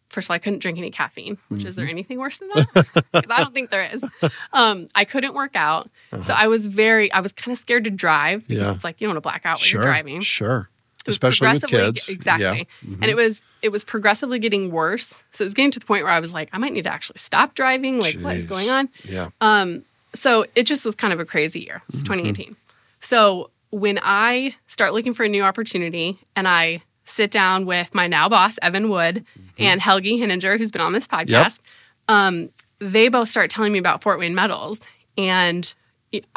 [0.08, 1.90] first of all, I couldn't drink any caffeine, which is there Mm-hmm.
[1.90, 3.04] anything worse than that?
[3.28, 4.04] I don't think there is.
[4.52, 5.90] Um, I couldn't work out.
[6.22, 8.70] So I was very, I was kind of scared to drive because Uh-huh.
[8.70, 8.74] Yeah.
[8.76, 9.80] it's like, you don't want to black out when Sure.
[9.82, 10.20] you're driving.
[10.20, 10.68] Sure.
[11.10, 12.08] Especially with kids.
[12.08, 12.52] exactly Yeah.
[12.88, 13.02] Mm-hmm.
[13.02, 16.04] and it was it was progressively getting worse so it was getting to the point
[16.04, 18.70] where i was like i might need to actually stop driving like what is going
[18.70, 19.28] on Yeah.
[19.40, 19.84] um,
[20.14, 21.80] so it just was kind of a crazy year.
[21.88, 22.12] It's Mm-hmm.
[22.12, 22.56] 2018.
[23.00, 28.06] So when I start looking for a new opportunity and I sit down with my
[28.08, 29.62] now boss, Evan Wood, Mm-hmm.
[29.62, 31.60] and Helgi Hinninger, who's been on this podcast,
[32.08, 34.80] um, they both start telling me about Fort Wayne Metals.
[35.16, 35.72] And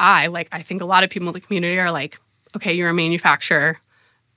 [0.00, 2.18] I, like, I think a lot of people in the community are like,
[2.56, 3.78] okay, you're a manufacturer.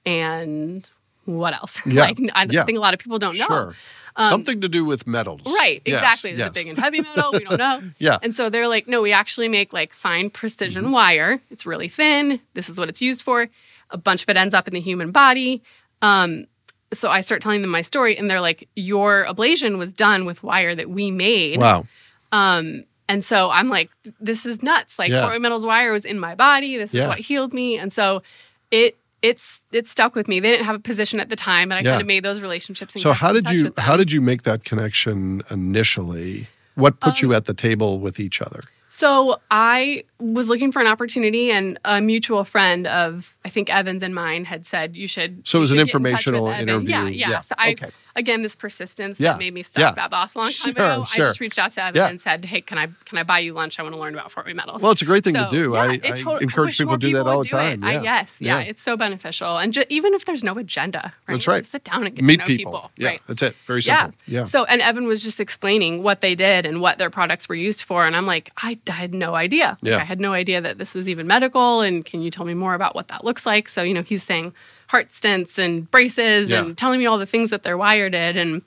[0.05, 0.89] And
[1.25, 1.79] what else?
[1.85, 2.63] Yeah, like, I yeah.
[2.63, 3.45] think a lot of people don't know.
[3.45, 3.73] Sure.
[4.17, 5.39] Something to do with metals.
[5.45, 6.31] Right, Yes, exactly.
[6.31, 6.47] Is yes.
[6.49, 7.31] it big and heavy metal?
[7.31, 7.81] We don't know.
[7.99, 8.17] Yeah.
[8.21, 10.91] And so they're like, no, we actually make like fine precision Mm-hmm.
[10.91, 11.39] wire.
[11.49, 12.41] It's really thin.
[12.53, 13.47] This is what it's used for.
[13.91, 15.61] A bunch of it ends up in the human body.
[16.01, 16.47] Um,
[16.91, 20.43] so I start telling them my story, and they're like, your ablation was done with
[20.43, 21.59] wire that we made.
[21.59, 21.85] Wow.
[22.33, 24.99] Um, and so I'm like, this is nuts.
[24.99, 25.27] Like Yeah.
[25.29, 26.75] Fort Metals wire was in my body.
[26.77, 27.03] This Yeah.
[27.03, 27.77] is what healed me.
[27.77, 28.21] And so
[28.69, 30.39] it it's it stuck with me.
[30.39, 31.91] They didn't have a position at the time, and I Yeah.
[31.91, 32.95] kind of made those relationships.
[32.95, 36.47] And So how did you how did you make that connection initially?
[36.75, 38.61] What put Um, you at the table with each other?
[38.89, 44.03] So I was looking for an opportunity, and a mutual friend of I think Evans
[44.03, 45.47] and mine had said you should.
[45.47, 46.89] So it was an get in informational interview.
[46.89, 47.29] Yeah, yeah.
[47.29, 47.89] Yeah, So I okay.
[48.15, 49.91] again this persistence Yeah, that made me stop yeah.
[49.93, 51.05] that boss a long time Sure, ago.
[51.05, 51.25] sure.
[51.25, 52.09] I just reached out to Evan Yeah.
[52.09, 53.79] and said, "Hey, can I can I buy you lunch?
[53.79, 55.51] I want to learn about Fort Wayne Metals." Well, it's a great thing So, to
[55.51, 55.71] do.
[55.73, 57.83] yeah, I, I encourage people to do that all the time.
[57.83, 58.01] I, Yeah.
[58.03, 58.65] yes, yeah, Yeah.
[58.65, 61.35] it's so beneficial, and ju- even if there's no agenda, right?
[61.35, 61.59] That's right.
[61.59, 62.71] Just sit down and get Meet to know people.
[62.73, 62.91] people.
[62.97, 63.21] Yeah, right?
[63.27, 63.55] that's it.
[63.65, 64.13] Very simple.
[64.27, 64.43] Yeah.
[64.43, 67.83] So, and Evan was just explaining what they did and what their products were used
[67.83, 68.05] for.
[68.05, 69.77] And I'm like, I, I had no idea.
[69.81, 70.08] Yeah.
[70.09, 71.81] Had no idea that this was even medical.
[71.81, 73.69] And can you tell me more about what that looks like?
[73.69, 74.53] So, you know, he's saying
[74.87, 76.61] heart stents and braces Yeah.
[76.65, 78.35] and telling me all the things that their wire did.
[78.35, 78.63] And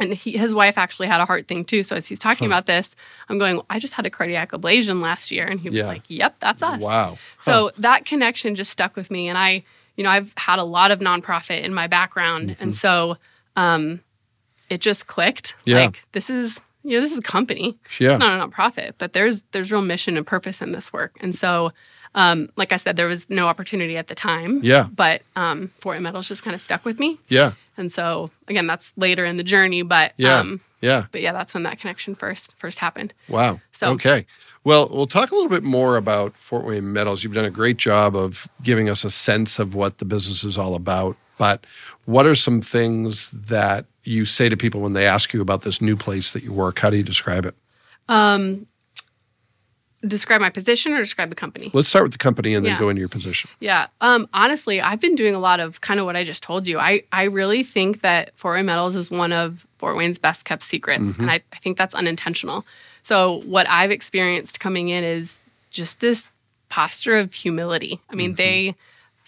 [0.00, 1.82] and he, his wife actually had a heart thing too.
[1.82, 2.94] So as he's talking about this,
[3.28, 5.46] I'm going, I just had a cardiac ablation last year.
[5.46, 5.86] And he was Yeah.
[5.86, 6.80] like, Yep, that's us.
[6.80, 7.18] Wow.
[7.40, 9.28] So that connection just stuck with me.
[9.28, 9.64] And I,
[9.96, 12.50] you know, I've had a lot of nonprofit in my background.
[12.50, 12.62] Mm-hmm.
[12.62, 13.18] And so
[13.56, 14.00] um,
[14.70, 15.56] it just clicked.
[15.64, 15.84] Yeah.
[15.86, 17.76] Like this is, you know, this is a company.
[17.98, 18.12] Yeah.
[18.12, 21.16] It's not a nonprofit, but there's there's real mission and purpose in this work.
[21.20, 21.72] And so
[22.14, 24.60] um, like I said, there was no opportunity at the time.
[24.62, 24.86] Yeah.
[24.94, 27.18] But um, Fort Metals just kind of stuck with me.
[27.28, 27.52] Yeah.
[27.76, 30.38] And so again, that's later in the journey, but Yeah.
[30.40, 31.06] um, yeah.
[31.12, 33.14] but yeah, that's when that connection first first happened.
[33.28, 33.60] Wow.
[33.72, 34.26] So- okay.
[34.64, 37.24] Well, we'll talk a little bit more about Fort Wayne Metals.
[37.24, 40.56] You've done a great job of giving us a sense of what the business is
[40.56, 41.16] all about.
[41.36, 41.66] But
[42.04, 45.80] what are some things that you say to people when they ask you about this
[45.82, 46.78] new place that you work?
[46.78, 47.56] How do you describe it?
[50.06, 51.70] Describe my position or describe the company?
[51.72, 52.78] Let's start with the company and then Yeah.
[52.80, 53.48] go into your position.
[53.60, 53.86] Yeah.
[54.00, 56.78] Um, honestly, I've been doing a lot of kind of what I just told you.
[56.80, 60.62] I, I really think that Fort Wayne Metals is one of Fort Wayne's best kept
[60.62, 61.04] secrets.
[61.04, 61.22] Mm-hmm.
[61.22, 62.66] And I, I think that's unintentional.
[63.02, 65.38] So, what I've experienced coming in is
[65.70, 66.30] just this
[66.68, 68.00] posture of humility.
[68.10, 68.74] I mean, they,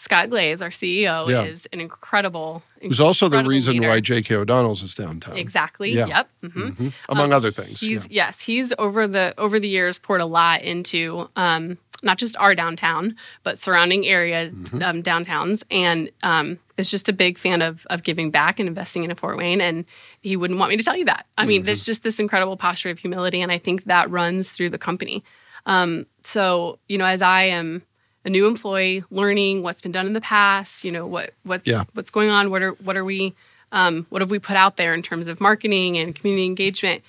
[0.05, 1.31] Scott Glaze, our CEO, Mm-hmm.
[1.31, 1.45] Yeah.
[1.45, 3.88] is an incredible, Who's also the reason leader.
[3.88, 4.35] why J.K.
[4.37, 5.37] O'Donnell's is downtown.
[5.37, 5.90] Exactly.
[5.93, 6.07] Yeah.
[6.07, 6.29] Yep.
[6.43, 6.93] hmm Mhm.
[7.09, 7.81] Among other things.
[7.81, 8.27] He's yeah.
[8.27, 12.55] yes, he's over the over the years poured a lot into um, not just our
[12.55, 14.83] downtown, but surrounding area Mm-hmm.
[14.83, 19.05] um, downtowns, and um, is just a big fan of of giving back and investing
[19.05, 19.61] in a Fort Wayne.
[19.62, 19.85] And
[20.21, 21.25] he wouldn't want me to tell you that.
[21.38, 21.67] I mean, Mm-hmm.
[21.67, 25.25] there's just this incredible posture of humility, and I think that runs through the company.
[25.67, 27.83] Um, so you know, as I am
[28.25, 31.85] a new employee, learning what's been done in the past, you know what what's Yeah.
[31.95, 33.35] what's going on, what are what are we
[33.73, 37.03] um, what have we put out there in terms of marketing and community engagement?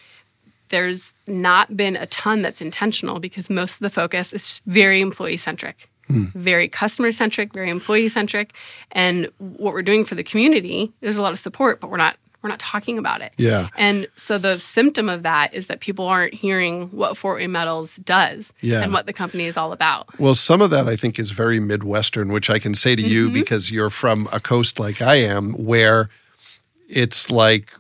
[0.69, 5.37] There's not been a ton that's intentional because most of the focus is very employee
[5.37, 8.51] centric, very customer centric, very employee centric.
[8.91, 12.17] And what we're doing for the community, there's a lot of support, but we're not
[12.45, 13.33] we're not talking about it.
[13.37, 13.69] Yeah.
[13.75, 17.95] And so the symptom of that is that people aren't hearing what Fort Wayne Metals
[17.95, 18.83] does Yeah.
[18.83, 20.19] and what the company is all about.
[20.19, 23.25] Well, some of that I think is very Midwestern, which I can say to you
[23.25, 23.33] Mm-hmm.
[23.33, 26.09] because you're from a coast like I am, where
[26.87, 27.73] it's like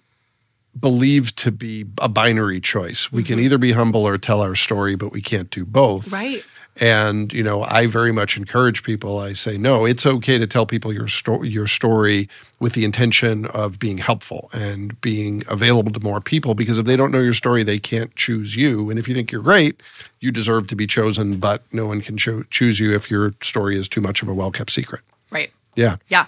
[0.79, 3.11] believed to be a binary choice.
[3.11, 6.05] We can either be humble or tell our story, but we can't do both.
[6.07, 6.15] Mm-hmm.
[6.15, 6.43] Right.
[6.77, 9.17] And you know, I very much encourage people.
[9.19, 12.27] I say, no, it's okay to tell people your story, your story,
[12.59, 16.53] with the intention of being helpful and being available to more people.
[16.53, 18.89] Because if they don't know your story, they can't choose you.
[18.89, 19.81] And if you think you're great,
[20.19, 21.37] you deserve to be chosen.
[21.39, 24.33] But no one can cho- choose you if your story is too much of a
[24.33, 25.01] well kept secret.
[25.31, 25.51] Right.
[25.75, 26.25] Yeah, Yeah.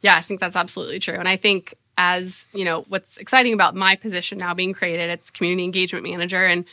[0.00, 1.14] Yeah, I think that's absolutely true.
[1.14, 5.30] And I think as, you know, what's exciting about my position now being created, it's
[5.30, 6.64] community engagement manager and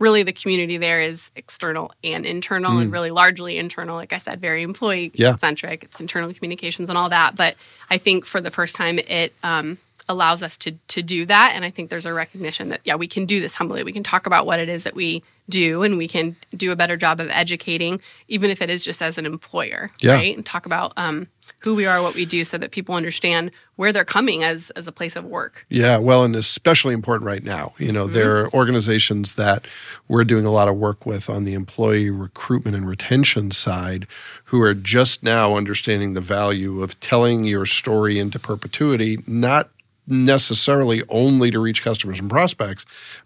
[0.00, 4.40] really the community there is external and internal and really largely internal like I said,
[4.40, 5.36] very employee Yeah.
[5.36, 5.84] centric.
[5.84, 7.54] It's internal communications and all that, but
[7.90, 9.78] I think for the first time it um
[10.10, 11.52] allows us to to do that.
[11.54, 13.82] And I think there's a recognition that yeah, we can do this humbly.
[13.84, 16.76] We can talk about what it is that we do, and we can do a
[16.76, 20.12] better job of educating, even if it is just as an employer, Yeah.
[20.12, 20.36] right?
[20.36, 21.26] And talk about um,
[21.62, 24.86] who we are, what we do, so that people understand where they're coming as as
[24.86, 25.66] a place of work.
[25.68, 27.72] Yeah, well, and especially important right now.
[27.78, 29.66] You know, there are organizations that
[30.06, 34.06] we're doing a lot of work with on the employee recruitment and retention side
[34.44, 39.68] who are just now understanding the value of telling your story into perpetuity, not
[40.10, 42.84] necessarily only to reach customers and prospects,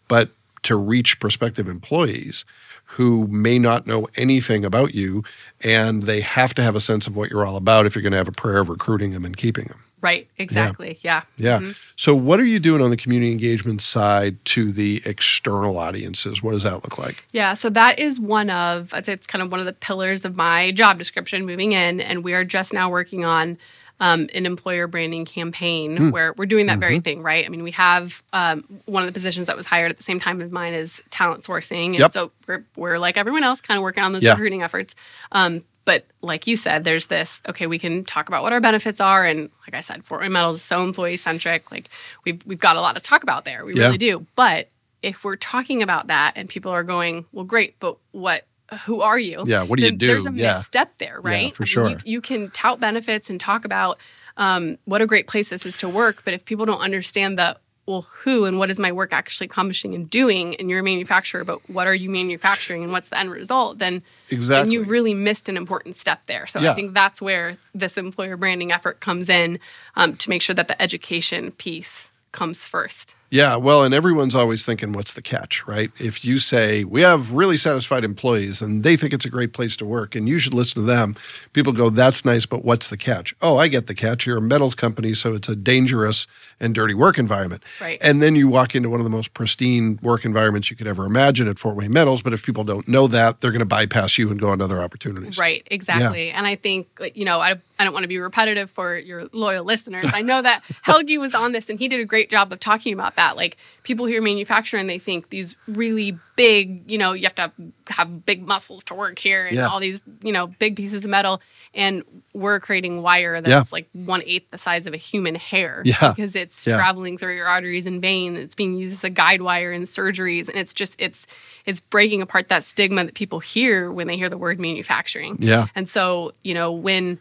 [0.09, 0.31] but
[0.65, 2.45] to reach prospective employees
[2.85, 5.25] who may not know anything about you
[5.63, 8.13] and they have to have a sense of what you're all about if you're going
[8.13, 9.79] to have a prayer of recruiting them and keeping them.
[10.05, 10.29] Right.
[10.37, 10.99] Exactly.
[11.01, 11.23] Yeah.
[11.39, 11.61] Yeah.
[11.61, 11.71] Mm-hmm.
[11.97, 16.43] So, what are you doing on the community engagement side to the external audiences?
[16.43, 17.25] What does that look like?
[17.33, 20.27] Yeah, so that is one of I'd say it's kind of one of the pillars
[20.27, 23.57] of my job description moving in, and we are just now working on
[24.01, 26.11] um, an employer branding campaign Hmm.
[26.11, 27.03] where we're doing that very Mm-hmm.
[27.03, 27.47] thing, right?
[27.47, 30.19] I mean, we have um, one of the positions that was hired at the same
[30.21, 32.13] time as mine is talent sourcing, and Yep.
[32.13, 34.33] so we're we're like everyone else, kind of working on those Yeah.
[34.33, 34.95] recruiting efforts.
[35.33, 39.01] Um, but like you said, there's this okay, we can talk about what our benefits
[39.01, 41.71] are, and like I said, Fort Wayne Metal is so employee centric.
[41.71, 41.89] Like
[42.25, 43.65] we've we've got a lot to talk about there.
[43.65, 43.85] We Yeah.
[43.87, 44.27] really do.
[44.35, 44.71] But
[45.03, 48.47] if we're talking about that and people are going, well, great, but what?
[48.87, 49.45] Who are you?
[49.47, 50.07] Yeah, what do you do?
[50.07, 50.57] There's a Yeah.
[50.59, 51.55] misstep there, right?
[51.55, 51.89] for I mean, sure.
[51.91, 53.99] You, you can tout benefits and talk about
[54.37, 57.57] um, what a great place this is to work, but if people don't understand the
[57.87, 61.45] well, who and what is my work actually accomplishing and doing, and you're a manufacturer,
[61.45, 63.79] but what are you manufacturing and what's the end result?
[63.79, 64.63] Then Exactly.
[64.63, 66.47] and you've really missed an important step there.
[66.47, 66.71] So Yeah.
[66.71, 69.59] I think that's where this employer branding effort comes in
[69.97, 73.15] um, to make sure that the education piece comes first.
[73.31, 75.91] Yeah, well, and everyone's always thinking, what's the catch, right?
[75.99, 79.77] If you say, we have really satisfied employees and they think it's a great place
[79.79, 81.17] to work and you should listen to them,
[81.53, 83.35] people go, that's nice, but what's the catch?
[83.43, 84.25] Oh, I get the catch.
[84.25, 86.29] You're a metals company, so it's a dangerous
[86.61, 87.63] and dirty work environment.
[87.81, 87.99] Right.
[88.01, 91.05] And then you walk into one of the most pristine work environments you could ever
[91.05, 94.17] imagine at Fort Wayne Metals, but if people don't know that, they're going to bypass
[94.17, 95.39] you and go on to other opportunities.
[95.39, 96.31] Right, exactly.
[96.31, 99.65] And I think, you know, I, I don't want to be repetitive for your loyal
[99.65, 100.07] listeners.
[100.13, 102.93] I know that Helgi was on this and he did a great job of talking
[102.93, 103.37] about that.
[103.37, 107.53] Like, people hear manufacturing, they think these really big, you know, you have to have,
[107.89, 109.69] have big muscles to work here and Yeah.
[109.69, 111.41] all these, you know, big pieces of metal.
[111.75, 113.63] And we're creating wire that's Yeah.
[113.73, 116.11] like one eighth the size of a human hair Yeah.
[116.11, 116.77] because it's Yeah.
[116.77, 118.39] traveling through your arteries and veins.
[118.39, 120.49] It's being used as a guide wire in surgeries.
[120.49, 121.27] And it's just, it's,
[121.67, 125.37] it's breaking apart that stigma that people hear when they hear the word manufacturing.
[125.41, 125.67] Yeah.
[125.75, 127.19] And so, you know, when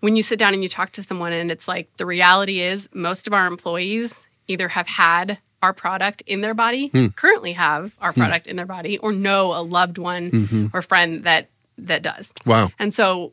[0.00, 2.88] when you sit down and you talk to someone and it's like the reality is
[2.94, 7.06] most of our employees either have had our product in their body, Hmm.
[7.08, 10.66] currently have our product in their body, or know a loved one Mm-hmm.
[10.74, 12.32] or friend that that does.
[12.46, 12.70] Wow.
[12.78, 13.32] And so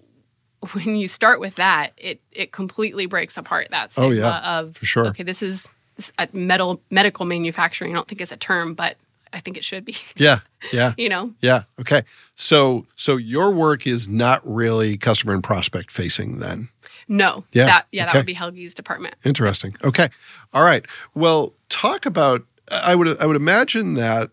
[0.73, 4.75] when you start with that, it it completely breaks apart that Oh, stigma yeah, of
[4.77, 5.07] for sure.
[5.07, 7.91] okay, this is this, uh, metal medical manufacturing.
[7.91, 8.97] I don't think it's a term, but
[9.33, 9.95] I think it should be.
[10.15, 10.39] Yeah.
[10.73, 10.93] Yeah.
[10.97, 11.63] you know, Yeah.
[11.79, 12.03] Okay.
[12.35, 16.69] So so your work is not really customer and prospect facing then.
[17.07, 18.11] No, Yeah, that yeah, okay.
[18.13, 19.15] that would be Helgi's department.
[19.25, 19.75] Interesting.
[19.83, 20.09] Okay.
[20.53, 20.85] All right.
[21.15, 24.29] Well, talk about I would I would imagine that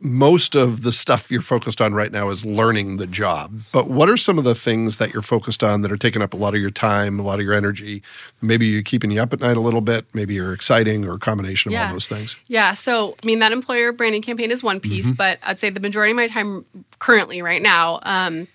[0.00, 3.62] most of the stuff you're focused on right now is learning the job.
[3.72, 6.32] But what are some of the things that you're focused on that are taking up
[6.34, 8.00] a lot of your time, a lot of your energy?
[8.40, 11.18] Maybe you're keeping you up at night a little bit, maybe you're exciting or a
[11.18, 11.86] combination of Yeah.
[11.88, 12.36] all those things.
[12.46, 12.74] Yeah.
[12.74, 16.12] So, I mean, that employer branding campaign is one piece, but I'd say the majority
[16.12, 16.64] of my time
[17.00, 18.46] currently, right now, um,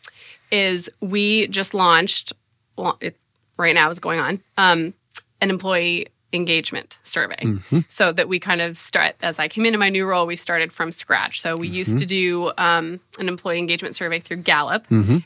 [0.50, 2.32] is we just launched,
[2.78, 3.18] well, it
[3.58, 4.94] right now is going on, um,
[5.42, 7.36] an employee engagement survey.
[7.90, 10.74] So that we kind of start, as I came into my new role, we started
[10.74, 11.40] from scratch.
[11.42, 14.86] So we used to do um, an employee engagement survey through Gallup.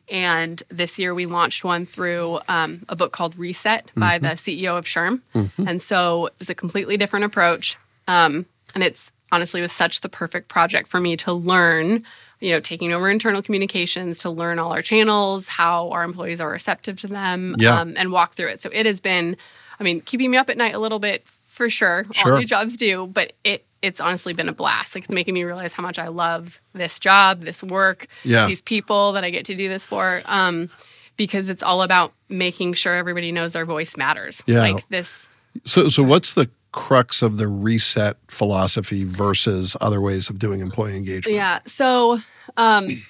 [0.09, 4.77] And this year we launched one through um, a book called Reset by the CEO
[4.77, 5.21] of SHRM.
[5.65, 7.77] And so it's a completely different approach.
[8.09, 12.03] Um, and it's honestly was such the perfect project for me to learn,
[12.39, 16.49] you know, taking over internal communications, to learn all our channels, how our employees are
[16.49, 17.79] receptive to them, Yeah.
[17.79, 18.61] um, and walk through it.
[18.61, 19.37] So it has been,
[19.79, 22.05] I mean, keeping me up at night a little bit for sure.
[22.11, 22.33] Sure.
[22.33, 24.95] All new jobs do, but it it's honestly been a blast.
[24.95, 28.47] Like it's making me realize how much I love this job, this work, Yeah.
[28.47, 30.23] these people that I get to do this for.
[30.25, 30.69] Um,
[31.15, 34.41] because it's all about making sure everybody knows our voice matters.
[34.47, 34.61] Yeah.
[34.61, 35.27] Like this
[35.65, 40.95] So so what's the crux of the reset philosophy versus other ways of doing employee
[40.95, 41.35] engagement?
[41.35, 41.59] Yeah.
[41.65, 42.19] So,
[42.55, 43.03] um,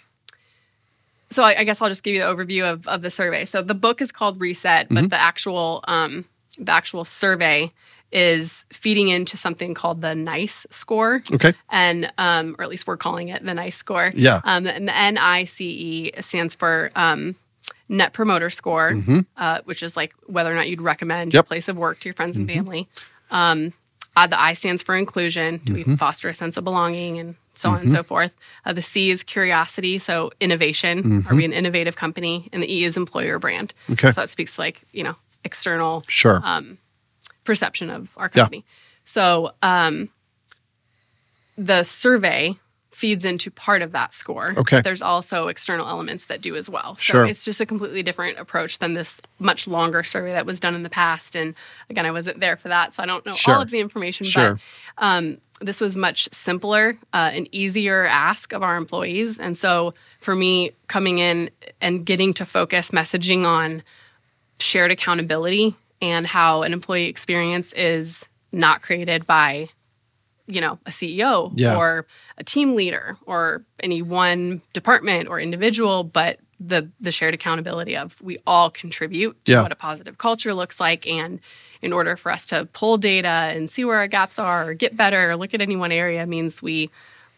[1.29, 3.45] so I, I guess I'll just give you the overview of, of the survey.
[3.45, 6.25] So the book is called Reset, but the actual um,
[6.57, 7.71] the actual survey
[8.11, 11.21] is feeding into something called the NICE score.
[11.31, 11.53] Okay.
[11.69, 14.11] And um, or at least we're calling it the NICE score.
[14.15, 14.41] Yeah.
[14.43, 17.35] Um, and the NICE stands for um,
[17.89, 18.93] Net Promoter Score,
[19.35, 22.13] uh, which is like whether or not you'd recommend your place of work to your
[22.13, 22.87] friends and family.
[23.31, 23.73] Um,
[24.15, 25.57] Uh, the I stands for inclusion.
[25.63, 25.91] Do Mm-hmm.
[25.91, 28.33] we foster a sense of belonging and so on and so forth?
[28.65, 31.23] Uh, the C is curiosity, so innovation.
[31.29, 32.49] Are we an innovative company?
[32.51, 33.73] And the E is employer brand.
[33.83, 33.93] Mm-hmm.
[33.93, 34.09] Okay.
[34.11, 36.41] So that speaks to, like you know external Sure.
[36.43, 36.79] Um,
[37.43, 38.35] perception of our company.
[38.35, 38.43] Yeah.
[38.43, 38.65] company.
[39.05, 40.09] So um,
[41.57, 42.55] the survey
[42.97, 44.55] feeds into part of that score.
[44.57, 44.81] Okay.
[44.81, 46.95] There's also external elements that do as well.
[46.97, 47.25] So Sure.
[47.27, 50.81] it's just a completely different approach than this much longer survey that was done in
[50.81, 51.35] the past.
[51.35, 51.53] And
[51.91, 53.53] again, I wasn't there for that, so I don't know Sure.
[53.53, 54.25] all of the information.
[54.25, 54.59] Sure.
[54.97, 59.39] But um, this was much simpler, uh, an easier ask of our employees.
[59.39, 63.83] And so for me, coming in and getting to focus messaging on
[64.59, 69.69] shared accountability and how an employee experience is not created by
[70.47, 71.75] you know a ceo Yeah.
[71.77, 72.05] or
[72.37, 78.19] a team leader or any one department or individual but the the shared accountability of
[78.21, 79.61] we all contribute to Yeah.
[79.61, 81.39] what a positive culture looks like and
[81.81, 84.97] in order for us to pull data and see where our gaps are or get
[84.97, 86.89] better or look at any one area means we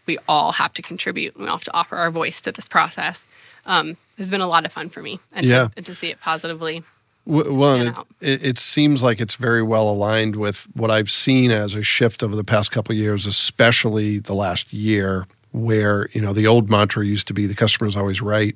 [0.06, 2.68] we all have to contribute and we all have to offer our voice to this
[2.68, 3.26] process
[3.66, 5.68] um, has been a lot of fun for me and, Yeah.
[5.68, 6.84] to, and to see it positively
[7.30, 11.76] And it, it, it seems like it's very well aligned with what I've seen as
[11.76, 16.34] a shift over the past couple of years, especially the last year, where you know
[16.34, 18.56] the old mantra used to be the customer is always right,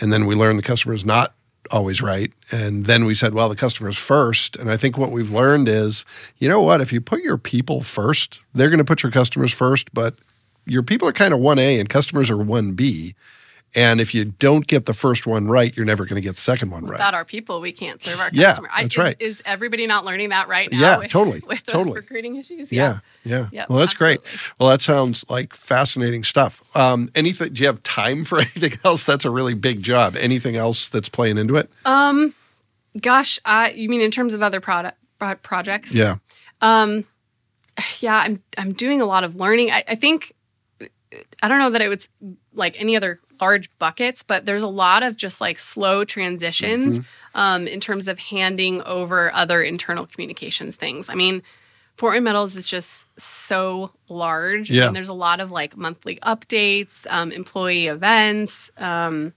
[0.00, 1.34] and then we learned the customer is not
[1.70, 4.54] always right, and then we said, well, the customer is first.
[4.56, 6.04] And I think what we've learned is,
[6.38, 9.52] you know what, if you put your people first, they're going to put your customers
[9.52, 10.14] first, but
[10.66, 13.14] your people are kind of one A and customers are one B.
[13.76, 16.40] And if you don't get the first one right, you're never going to get the
[16.40, 16.92] second one right.
[16.92, 18.68] without our people, we can't serve our Yeah, customer.
[18.76, 19.16] that's is, right.
[19.20, 20.78] Is everybody not learning that right now?
[20.78, 21.96] Yeah, with, totally, With totally.
[21.96, 22.70] recruiting issues.
[22.70, 23.48] Yeah, yeah.
[23.50, 24.20] Yep, well, that's great.
[24.60, 26.62] Well, that sounds like fascinating stuff.
[26.76, 27.52] Um, anything?
[27.52, 29.04] Do you have time for anything else?
[29.04, 30.16] That's a really big job.
[30.16, 31.68] Anything else that's playing into it?
[31.84, 32.32] Um,
[33.00, 35.92] gosh, I you mean in terms of other product pro- projects?
[35.92, 36.16] Yeah,
[36.60, 37.04] Um,
[37.98, 38.16] yeah.
[38.18, 39.72] I'm I'm doing a lot of learning.
[39.72, 40.32] I, I think
[41.42, 42.08] I don't know that it was
[42.52, 47.38] like any other large buckets, but there's a lot of just like slow transitions Mm-hmm.
[47.40, 51.08] um, in terms of handing over other internal communications things.
[51.08, 51.42] I mean,
[51.96, 54.86] Fort Wayne Metals is just so large, Yeah.
[54.88, 58.70] and there's a lot of like monthly updates, um, employee events.
[58.78, 59.32] Um,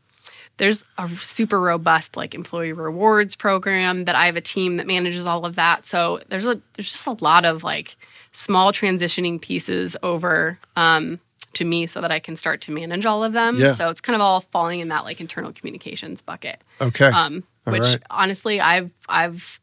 [0.58, 5.28] there's a super robust like employee rewards program that I have a team that manages
[5.28, 5.86] all of that.
[5.86, 7.96] So there's a there's just a lot of like
[8.32, 11.20] small transitioning pieces over um,
[11.58, 13.58] to me so that I can start to manage all of them.
[13.60, 13.74] Yeah.
[13.74, 16.62] So it's kind of all falling in that like internal communications bucket.
[16.82, 17.08] okay.
[17.08, 18.00] Um, which right.
[18.10, 19.60] honestly, I've I've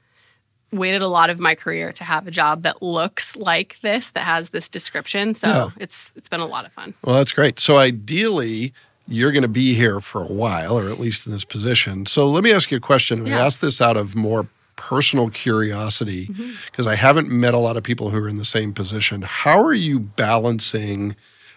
[0.73, 4.25] waited a lot of my career to have a job that looks like this, that
[4.25, 5.33] has this description.
[5.35, 5.69] So Yeah.
[5.79, 6.95] it's it's been a lot of fun.
[7.05, 7.61] well, that's great.
[7.61, 8.73] So ideally,
[9.07, 12.07] you're going to be here for a while, or at least in this position.
[12.07, 13.19] So let me ask you a question.
[13.21, 13.47] and I Yeah.
[13.47, 16.29] ask this out of more personal curiosity
[16.67, 19.23] because I haven't met a lot of people who are in the same position.
[19.23, 21.15] How are you balancing?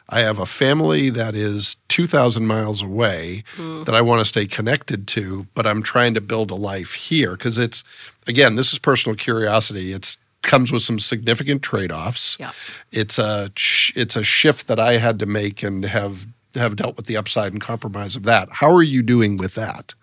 [0.10, 5.08] I have a family that is 2,000 miles away that I want to stay connected
[5.10, 7.84] to, but I'm trying to build a life here because it's,
[8.26, 9.92] again, this is personal curiosity.
[9.92, 12.38] It's comes with some significant trade-offs.
[12.40, 12.52] Yeah.
[12.92, 16.96] It's a sh- it's a shift that I had to make and have have dealt
[16.96, 18.50] with the upside and compromise of that.
[18.50, 19.94] How are you doing with that?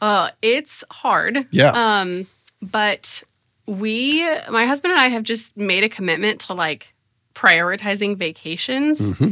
[0.00, 1.46] Uh, it's hard.
[1.50, 2.00] Yeah.
[2.00, 2.26] Um,
[2.62, 3.22] but
[3.66, 6.94] we, my husband and I, have just made a commitment to like
[7.38, 9.00] prioritizing vacations.
[9.00, 9.30] Mm-hmm.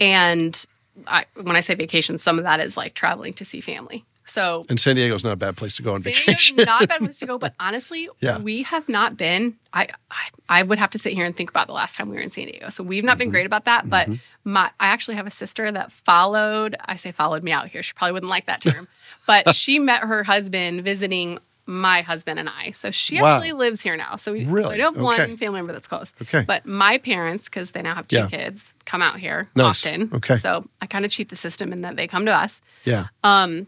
[0.00, 0.66] And
[1.06, 4.04] I, when I say vacations, some of that is like traveling to see family.
[4.26, 6.56] So And San Diego's not a bad place to go on San vacation.
[6.56, 8.38] Diego's not a bad place to go, but honestly, Yeah.
[8.38, 9.54] we have not been.
[9.72, 12.16] I, I I would have to sit here and think about the last time we
[12.16, 12.70] were in San Diego.
[12.70, 13.32] So we've not been Mm-hmm.
[13.32, 13.88] great about that.
[13.88, 14.08] But
[14.44, 16.74] my I actually have a sister that followed.
[16.86, 17.82] I say followed me out here.
[17.82, 18.88] She probably wouldn't like that term,
[19.26, 22.70] but she met her husband visiting my husband and I.
[22.72, 23.36] So she Wow.
[23.36, 24.16] actually lives here now.
[24.16, 24.74] So we so Really?
[24.74, 25.02] I do have Okay.
[25.02, 26.12] one family member that's close.
[26.22, 26.44] Okay.
[26.46, 28.26] But my parents, because they now have two Yeah.
[28.28, 29.86] kids, come out here Nice.
[29.86, 30.10] often.
[30.12, 30.36] Okay.
[30.36, 33.06] So I kind of cheat the system in that they come to us yeah.
[33.22, 33.66] Um,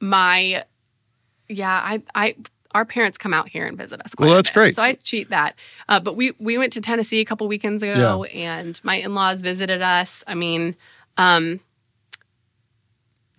[0.00, 0.64] my
[1.48, 2.36] yeah i i
[2.74, 4.54] our parents come out here and visit us quite Well, a that's bit.
[4.54, 4.76] great.
[4.76, 5.58] so i cheat that
[5.88, 9.80] uh, but we we went to tennessee a couple weekends ago and my in-laws visited
[9.82, 10.76] us i mean
[11.16, 11.60] um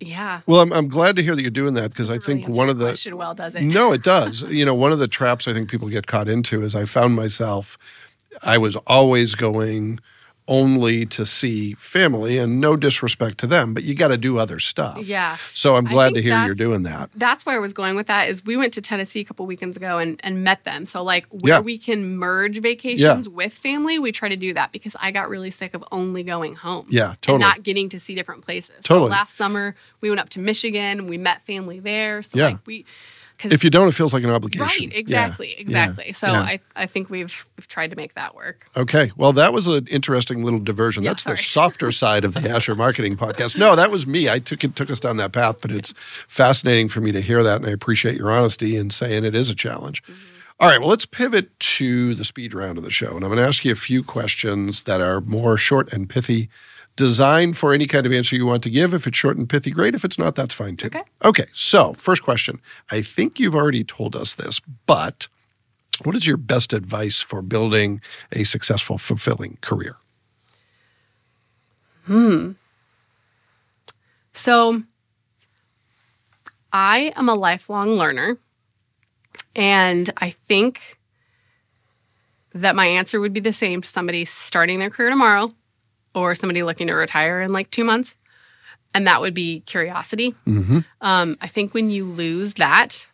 [0.00, 0.40] yeah.
[0.46, 2.68] Well, I'm, I'm glad to hear that you're doing that because I really think one
[2.68, 3.16] of the question.
[3.16, 3.62] Well does it?
[3.62, 4.42] No, it does.
[4.50, 7.14] You know, one of the traps I think people get caught into is I found
[7.14, 7.78] myself,
[8.42, 10.00] I was always going
[10.48, 14.58] only to see family and no disrespect to them, but you got to do other
[14.58, 14.98] stuff.
[15.06, 15.36] Yeah.
[15.54, 17.12] So I'm glad to hear you're doing that.
[17.12, 19.76] that's where I was going with that is we went to Tennessee a couple weekends
[19.76, 20.84] ago and, and met them.
[20.86, 21.60] So like where Yeah.
[21.60, 25.50] we can merge vacations with family, we try to do that because I got really
[25.52, 26.86] sick of only going home.
[26.90, 27.40] Yeah, And totally.
[27.40, 28.84] not getting to see different places.
[28.84, 29.08] Totally.
[29.08, 32.22] So last summer we went up to Michigan, we met family there.
[32.22, 32.46] So Yeah.
[32.48, 32.86] like we
[33.44, 34.66] If you don't, it feels like an obligation.
[34.66, 34.98] right, Yeah.
[34.98, 36.12] exactly, exactly.
[36.12, 36.40] So yeah.
[36.40, 38.66] I, I think we've we've tried to make that work.
[38.76, 39.12] Okay.
[39.16, 41.02] Well, that was an interesting little diversion.
[41.02, 43.56] Yeah, That's the softer side of the Asher Marketing Podcast.
[43.56, 44.28] No, that was me.
[44.28, 45.94] I took it took us down that path, but it's
[46.28, 49.50] fascinating for me to hear that, and I appreciate your honesty in saying it is
[49.50, 50.02] a challenge.
[50.02, 50.14] Mm-hmm.
[50.60, 50.78] All right.
[50.78, 53.64] Well, let's pivot to the speed round of the show, and I'm going to ask
[53.64, 56.50] you a few questions that are more short and pithy.
[56.96, 58.92] Designed for any kind of answer you want to give.
[58.92, 59.94] If it's short and pithy, great.
[59.94, 60.88] If it's not, that's fine too.
[60.88, 61.02] Okay.
[61.24, 61.46] Okay.
[61.52, 62.60] So, first question.
[62.90, 65.28] I think you've already told us this, but
[66.02, 68.00] what is your best advice for building
[68.32, 69.96] a successful, fulfilling career?
[72.04, 72.52] Hmm.
[74.32, 74.82] So
[76.72, 78.38] I am a lifelong learner.
[79.54, 80.98] And I think
[82.54, 85.52] that my answer would be the same to somebody starting their career tomorrow
[86.14, 88.16] or somebody looking to retire in like two months.
[88.92, 90.34] And that would be curiosity.
[90.46, 90.80] Mm-hmm.
[91.00, 93.06] Um, I think when you lose that,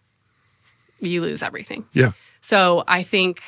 [1.01, 1.85] you lose everything.
[1.93, 2.13] Yeah.
[2.41, 3.43] So I think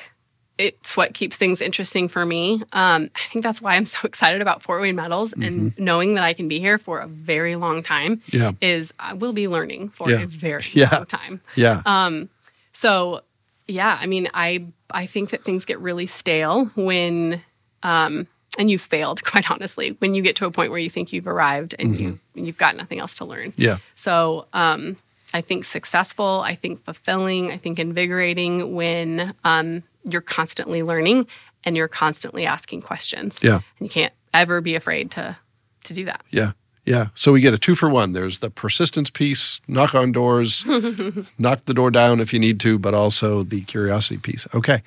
[0.59, 2.55] it's what keeps things interesting for me.
[2.73, 6.25] Um, I think that's why I'm so excited about Fort Wayne Metals and knowing that
[6.25, 8.53] I can be here for a very long time Yeah.
[8.61, 10.21] is I will be learning for Yeah.
[10.23, 10.91] a very Yeah.
[10.93, 11.41] long time.
[11.55, 11.81] Yeah.
[11.87, 12.29] Um,
[12.73, 13.23] so
[13.67, 17.43] yeah, I mean, I I think that things get really stale when
[17.83, 18.27] um,
[18.59, 21.27] and you've failed, quite honestly, when you get to a point where you think you've
[21.27, 23.55] arrived and you you've got nothing else to learn.
[23.57, 23.79] yeah.
[23.95, 24.97] So um,
[25.33, 31.27] I think successful, I think fulfilling, I think invigorating when um, you're constantly learning
[31.65, 33.41] and you're constantly asking questions.
[33.43, 33.55] Yeah.
[33.55, 35.37] And you can't ever be afraid to
[35.85, 36.23] to do that.
[36.31, 36.53] Yeah.
[36.85, 37.09] Yeah.
[37.15, 38.13] So we get a two for one.
[38.13, 40.65] There's the persistence piece, knock on doors,
[41.39, 44.47] knock the door down if you need to, but also the curiosity piece.
[44.55, 44.83] Okay.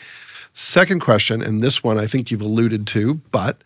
[0.54, 3.64] Second question, and this one I think you've alluded to, but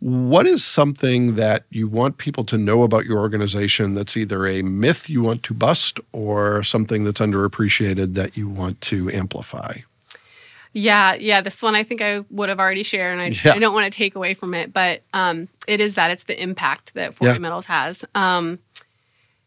[0.00, 4.60] what is something that you want people to know about your organization that's either a
[4.62, 9.72] myth you want to bust or something that's underappreciated that you want to amplify?
[10.74, 11.40] Yeah, yeah.
[11.40, 13.54] This one I think I would have already shared, and I, Yeah.
[13.54, 16.40] I don't want to take away from it, but um, it is that it's the
[16.40, 17.38] impact that Fort Yeah.
[17.38, 18.04] Metals has.
[18.14, 18.58] Um,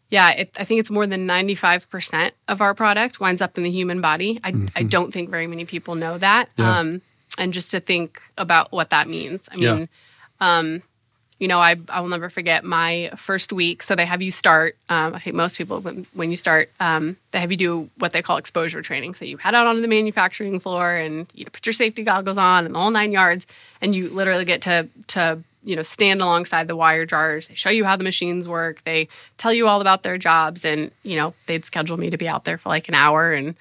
[0.10, 3.70] yeah, it, I think it's more than 95% of our product winds up in the
[3.72, 4.40] human body.
[4.44, 6.50] I, I don't think very many people know that.
[6.56, 6.62] Mm-hmm.
[6.62, 6.80] Yeah.
[6.80, 7.02] Um,
[7.38, 9.48] and just to think about what that means.
[9.52, 9.76] I Yeah.
[9.76, 9.90] mean,
[10.40, 10.82] um,
[11.38, 13.82] you know, I, I will never forget my first week.
[13.82, 17.16] So they have you start, um, I think most people, when, when you start, um,
[17.32, 19.14] they have you do what they call exposure training.
[19.14, 22.66] So you head out onto the manufacturing floor and you put your safety goggles on
[22.66, 23.48] and all nine yards.
[23.82, 27.48] And you literally get to, to, you know, stand alongside the wire jars.
[27.48, 28.84] They show you how the machines work.
[28.86, 29.08] They
[29.38, 30.64] tell you all about their jobs.
[30.64, 33.56] And, you know, they'd schedule me to be out there for like an hour and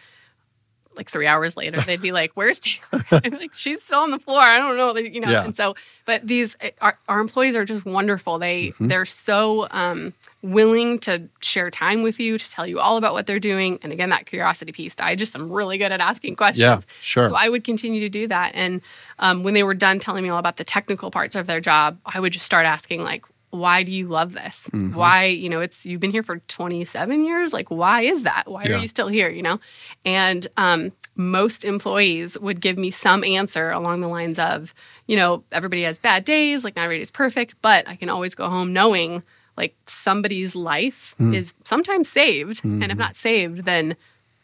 [0.97, 4.19] like three hours later, they'd be like, "Where's Taylor?" Be like, "She's still on the
[4.19, 4.41] floor.
[4.41, 5.45] I don't know." You know, Yeah.
[5.45, 5.77] and so,
[6.07, 8.41] but these our, our employees are just wonderful.
[8.41, 8.89] They Mm-hmm.
[8.89, 10.13] they're so um,
[10.43, 13.93] willing to share time with you, to tell you all about what they're doing, and
[13.93, 14.95] again, that curiosity piece.
[15.01, 16.61] I just am really good at asking questions.
[16.63, 17.29] Yeah, sure.
[17.29, 18.81] So I would continue to do that, and
[19.19, 21.99] um, when they were done telling me all about the technical parts of their job,
[22.07, 23.25] I would just start asking like.
[23.51, 24.69] Why do you love this?
[24.75, 24.95] Mm-hmm.
[24.95, 27.55] Why, you know, it's you've been here for 27 years.
[27.55, 28.43] Like, why is that?
[28.47, 28.77] Why Yeah.
[28.77, 29.31] are you still here?
[29.31, 29.59] You know,
[30.05, 34.75] and um, most employees would give me some answer along the lines of,
[35.07, 38.51] you know, everybody has bad days, like not everybody's perfect, but I can always go
[38.51, 39.23] home knowing
[39.59, 41.35] like somebody's life Hmm.
[41.35, 43.97] is sometimes saved, and if not saved, then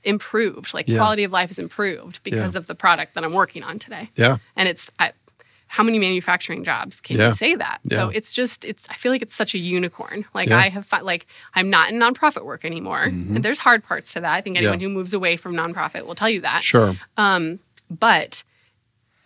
[0.03, 0.75] improved.
[0.75, 0.99] Like Yeah.
[0.99, 2.59] quality of life is improved because Yeah.
[2.59, 4.11] of the product that I'm working on today.
[4.17, 4.37] Yeah.
[4.57, 5.13] And it's I,
[5.69, 7.29] how many manufacturing jobs can Yeah.
[7.29, 7.79] you say that?
[7.89, 10.25] So it's just it's I feel like it's such a unicorn.
[10.35, 10.51] Like.
[10.51, 13.03] I have like I'm not in nonprofit work anymore.
[13.05, 14.33] And there's hard parts to that.
[14.33, 14.85] I think anyone Mm-hmm.
[14.89, 16.63] Who moves away from nonprofit will tell you that.
[16.63, 16.95] Sure.
[17.91, 18.54] But uh,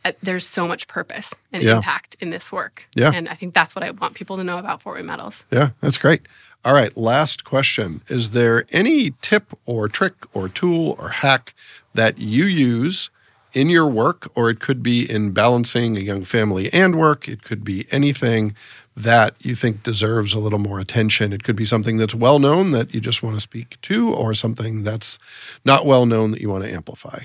[0.04, 1.76] Uh, there's so much purpose and Yeah.
[1.76, 2.88] impact in this work.
[2.94, 3.10] Yeah.
[3.12, 5.44] And I think that's what I want people to know about Fort Wayne Metals.
[5.50, 6.22] Yeah, that's great.
[6.64, 8.02] All right, last question.
[8.08, 11.54] Is there any tip or trick or tool or hack
[11.94, 13.10] that you use
[13.54, 17.28] in your work, or it could be in balancing a young family and work?
[17.28, 18.54] It could be anything
[18.96, 21.32] that you think deserves a little more attention.
[21.32, 24.34] It could be something that's well known that you just want to speak to, or
[24.34, 25.18] something that's
[25.64, 27.20] not well known that you want to amplify.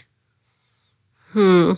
[1.34, 1.74] Hmm.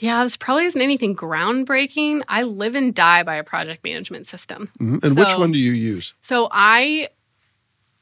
[0.00, 2.22] Yeah, this probably isn't anything groundbreaking.
[2.28, 4.70] I live and die by a project management system.
[4.80, 5.04] Mhm.
[5.04, 6.14] And which one do you use?
[6.22, 7.08] So I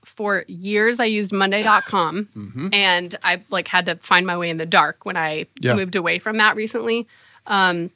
[0.05, 4.67] for years I used monday.com and I like had to find my way in the
[4.67, 5.75] dark when I Yeah.
[5.75, 7.07] moved away from that recently.
[7.47, 7.91] Um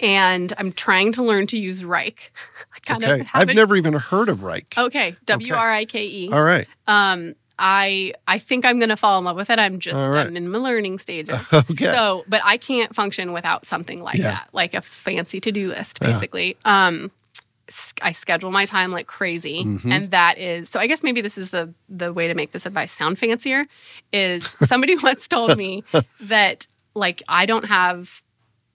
[0.00, 2.30] and I'm trying to learn to use Wrike.
[2.76, 4.76] I kind Okay, of I've never even heard of Wrike.
[4.78, 6.30] Okay, W R I K E.
[6.32, 6.66] All right.
[6.86, 9.58] Um, I I think I'm gonna fall in love with it.
[9.58, 10.26] I'm just right.
[10.26, 11.38] I'm in my learning stages.
[11.52, 11.86] Okay.
[11.86, 14.30] So, but I can't function without something like Yeah.
[14.32, 16.08] that, like a fancy to do list, Yeah.
[16.08, 16.56] basically.
[16.64, 17.10] Um,
[17.68, 19.90] s- I schedule my time like crazy, Mm-hmm.
[19.92, 20.78] and that is so.
[20.80, 23.66] I guess maybe this is the the way to make this advice sound fancier.
[24.12, 25.82] Is somebody once told me
[26.20, 28.22] that like I don't have.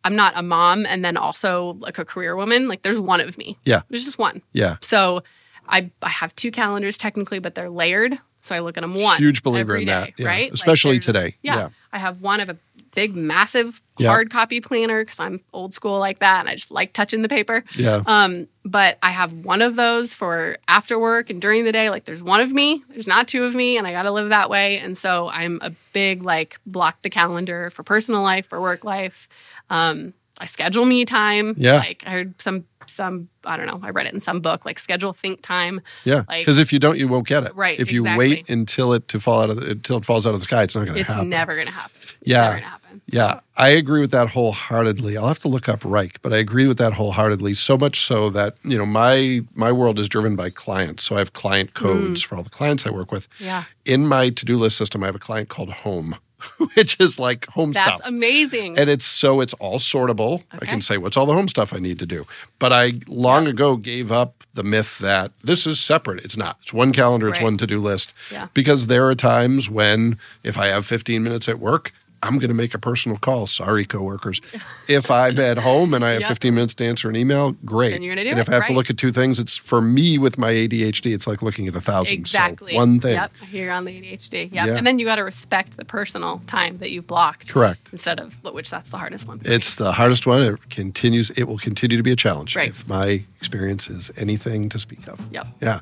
[0.05, 2.67] I'm not a mom and then also like a career woman.
[2.67, 3.57] Like there's one of me.
[3.63, 3.83] Yeah.
[3.87, 4.41] There's just one.
[4.51, 4.75] Yeah.
[4.81, 5.23] So
[5.69, 8.19] I I have two calendars technically, but they're layered.
[8.43, 9.17] So I look at them one.
[9.19, 10.27] Huge believer in that, day, yeah.
[10.27, 10.53] right?
[10.53, 11.69] Especially there's- today, Yeah, yeah.
[11.93, 12.57] I have one of a
[12.93, 14.09] big, massive Yeah.
[14.09, 17.29] hard copy planner because I'm old school like that, and I just like touching the
[17.29, 17.63] paper.
[17.75, 18.03] Yeah.
[18.05, 21.89] Um, but I have one of those for after work and during the day.
[21.89, 24.29] Like there's one of me, there's not two of me, and I got to live
[24.29, 24.77] that way.
[24.77, 29.27] And so I'm a big like block the calendar for personal life, for work life.
[29.69, 31.53] Um, I schedule me time.
[31.57, 31.77] Yeah.
[31.77, 33.79] Like I heard some some I don't know.
[33.83, 35.81] I read it in some book like schedule think time.
[36.05, 37.53] Yeah, Like- because if you don't, you won't get it.
[37.55, 40.33] Right, If you wait until it to fall out of the, until it falls out
[40.33, 41.23] of the sky, it's not going to happen.
[41.25, 41.91] It's never gonna happen.
[42.21, 42.41] It's Yeah.
[42.41, 43.01] never gonna happen.
[43.07, 45.17] Yeah, I agree with that wholeheartedly.
[45.17, 47.55] I'll have to look up Wrike, but I agree with that wholeheartedly.
[47.55, 51.03] So much so that you know my my world is driven by clients.
[51.03, 53.27] So I have client codes for all the clients I work with.
[53.39, 53.45] Mm.
[53.45, 53.63] Yeah.
[53.85, 56.15] In my to do list system, I have a client called Home,
[56.75, 57.97] which is like home That's stuff.
[57.99, 58.77] That's amazing.
[58.77, 60.43] And it's so it's all sortable.
[60.51, 62.25] I can say what's all the home stuff I need to do.
[62.59, 66.23] But I long ago gave up the myth that this is separate.
[66.23, 66.57] It's not.
[66.61, 68.13] It's one calendar, it's one to-do list.
[68.31, 68.47] Yeah.
[68.53, 71.91] Because there are times when if I have 15 minutes at work,
[72.23, 73.45] I'm going to make a personal call.
[73.47, 74.41] Sorry, coworkers.
[74.87, 76.29] if I'm at home and I have Yep.
[76.29, 77.91] 15 minutes to answer an email, great.
[77.91, 79.57] Then you're gonna do and it, if I have to look at two things, it's
[79.57, 82.13] for me with my ADHD, it's like looking at a thousand.
[82.13, 82.71] exactly.
[82.71, 83.13] So one thing.
[83.15, 83.31] Yep.
[83.51, 84.53] You're on the ADHD.
[84.53, 84.67] Yep.
[84.67, 84.77] Yeah.
[84.77, 87.49] And then you got to respect the personal time that you've blocked.
[87.51, 87.89] Correct.
[87.91, 89.39] Instead of which that's the hardest one.
[89.39, 89.55] for me.
[89.55, 90.41] It's the hardest one.
[90.41, 91.29] It continues.
[91.31, 92.55] It will continue to be a challenge.
[92.55, 92.69] Right.
[92.69, 95.27] If my experience is anything to speak of.
[95.33, 95.47] Yep.
[95.61, 95.79] Yeah.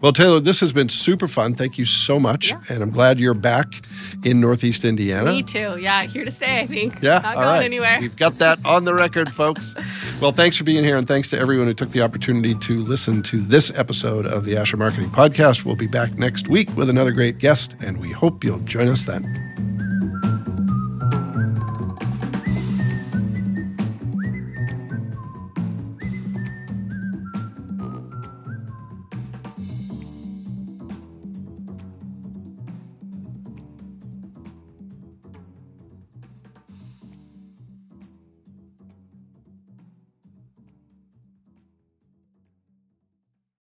[0.00, 1.54] Well, Taylor, this has been super fun.
[1.54, 2.60] Thank you so much, Yeah.
[2.68, 3.86] and I'm glad you're back
[4.24, 5.30] in Northeast Indiana.
[5.30, 5.78] me too.
[5.78, 6.02] Yeah.
[6.04, 6.60] Here to stay.
[6.60, 7.00] I think.
[7.00, 7.64] Yeah, Not going right.
[7.64, 7.98] anywhere.
[8.00, 9.74] We've got that on the record, folks.
[10.20, 13.22] Well, thanks for being here, and thanks to everyone who took the opportunity to listen
[13.24, 15.64] to this episode of the Asher Marketing Podcast.
[15.64, 19.02] We'll be back next week with another great guest, and we hope you'll join us
[19.04, 19.73] then.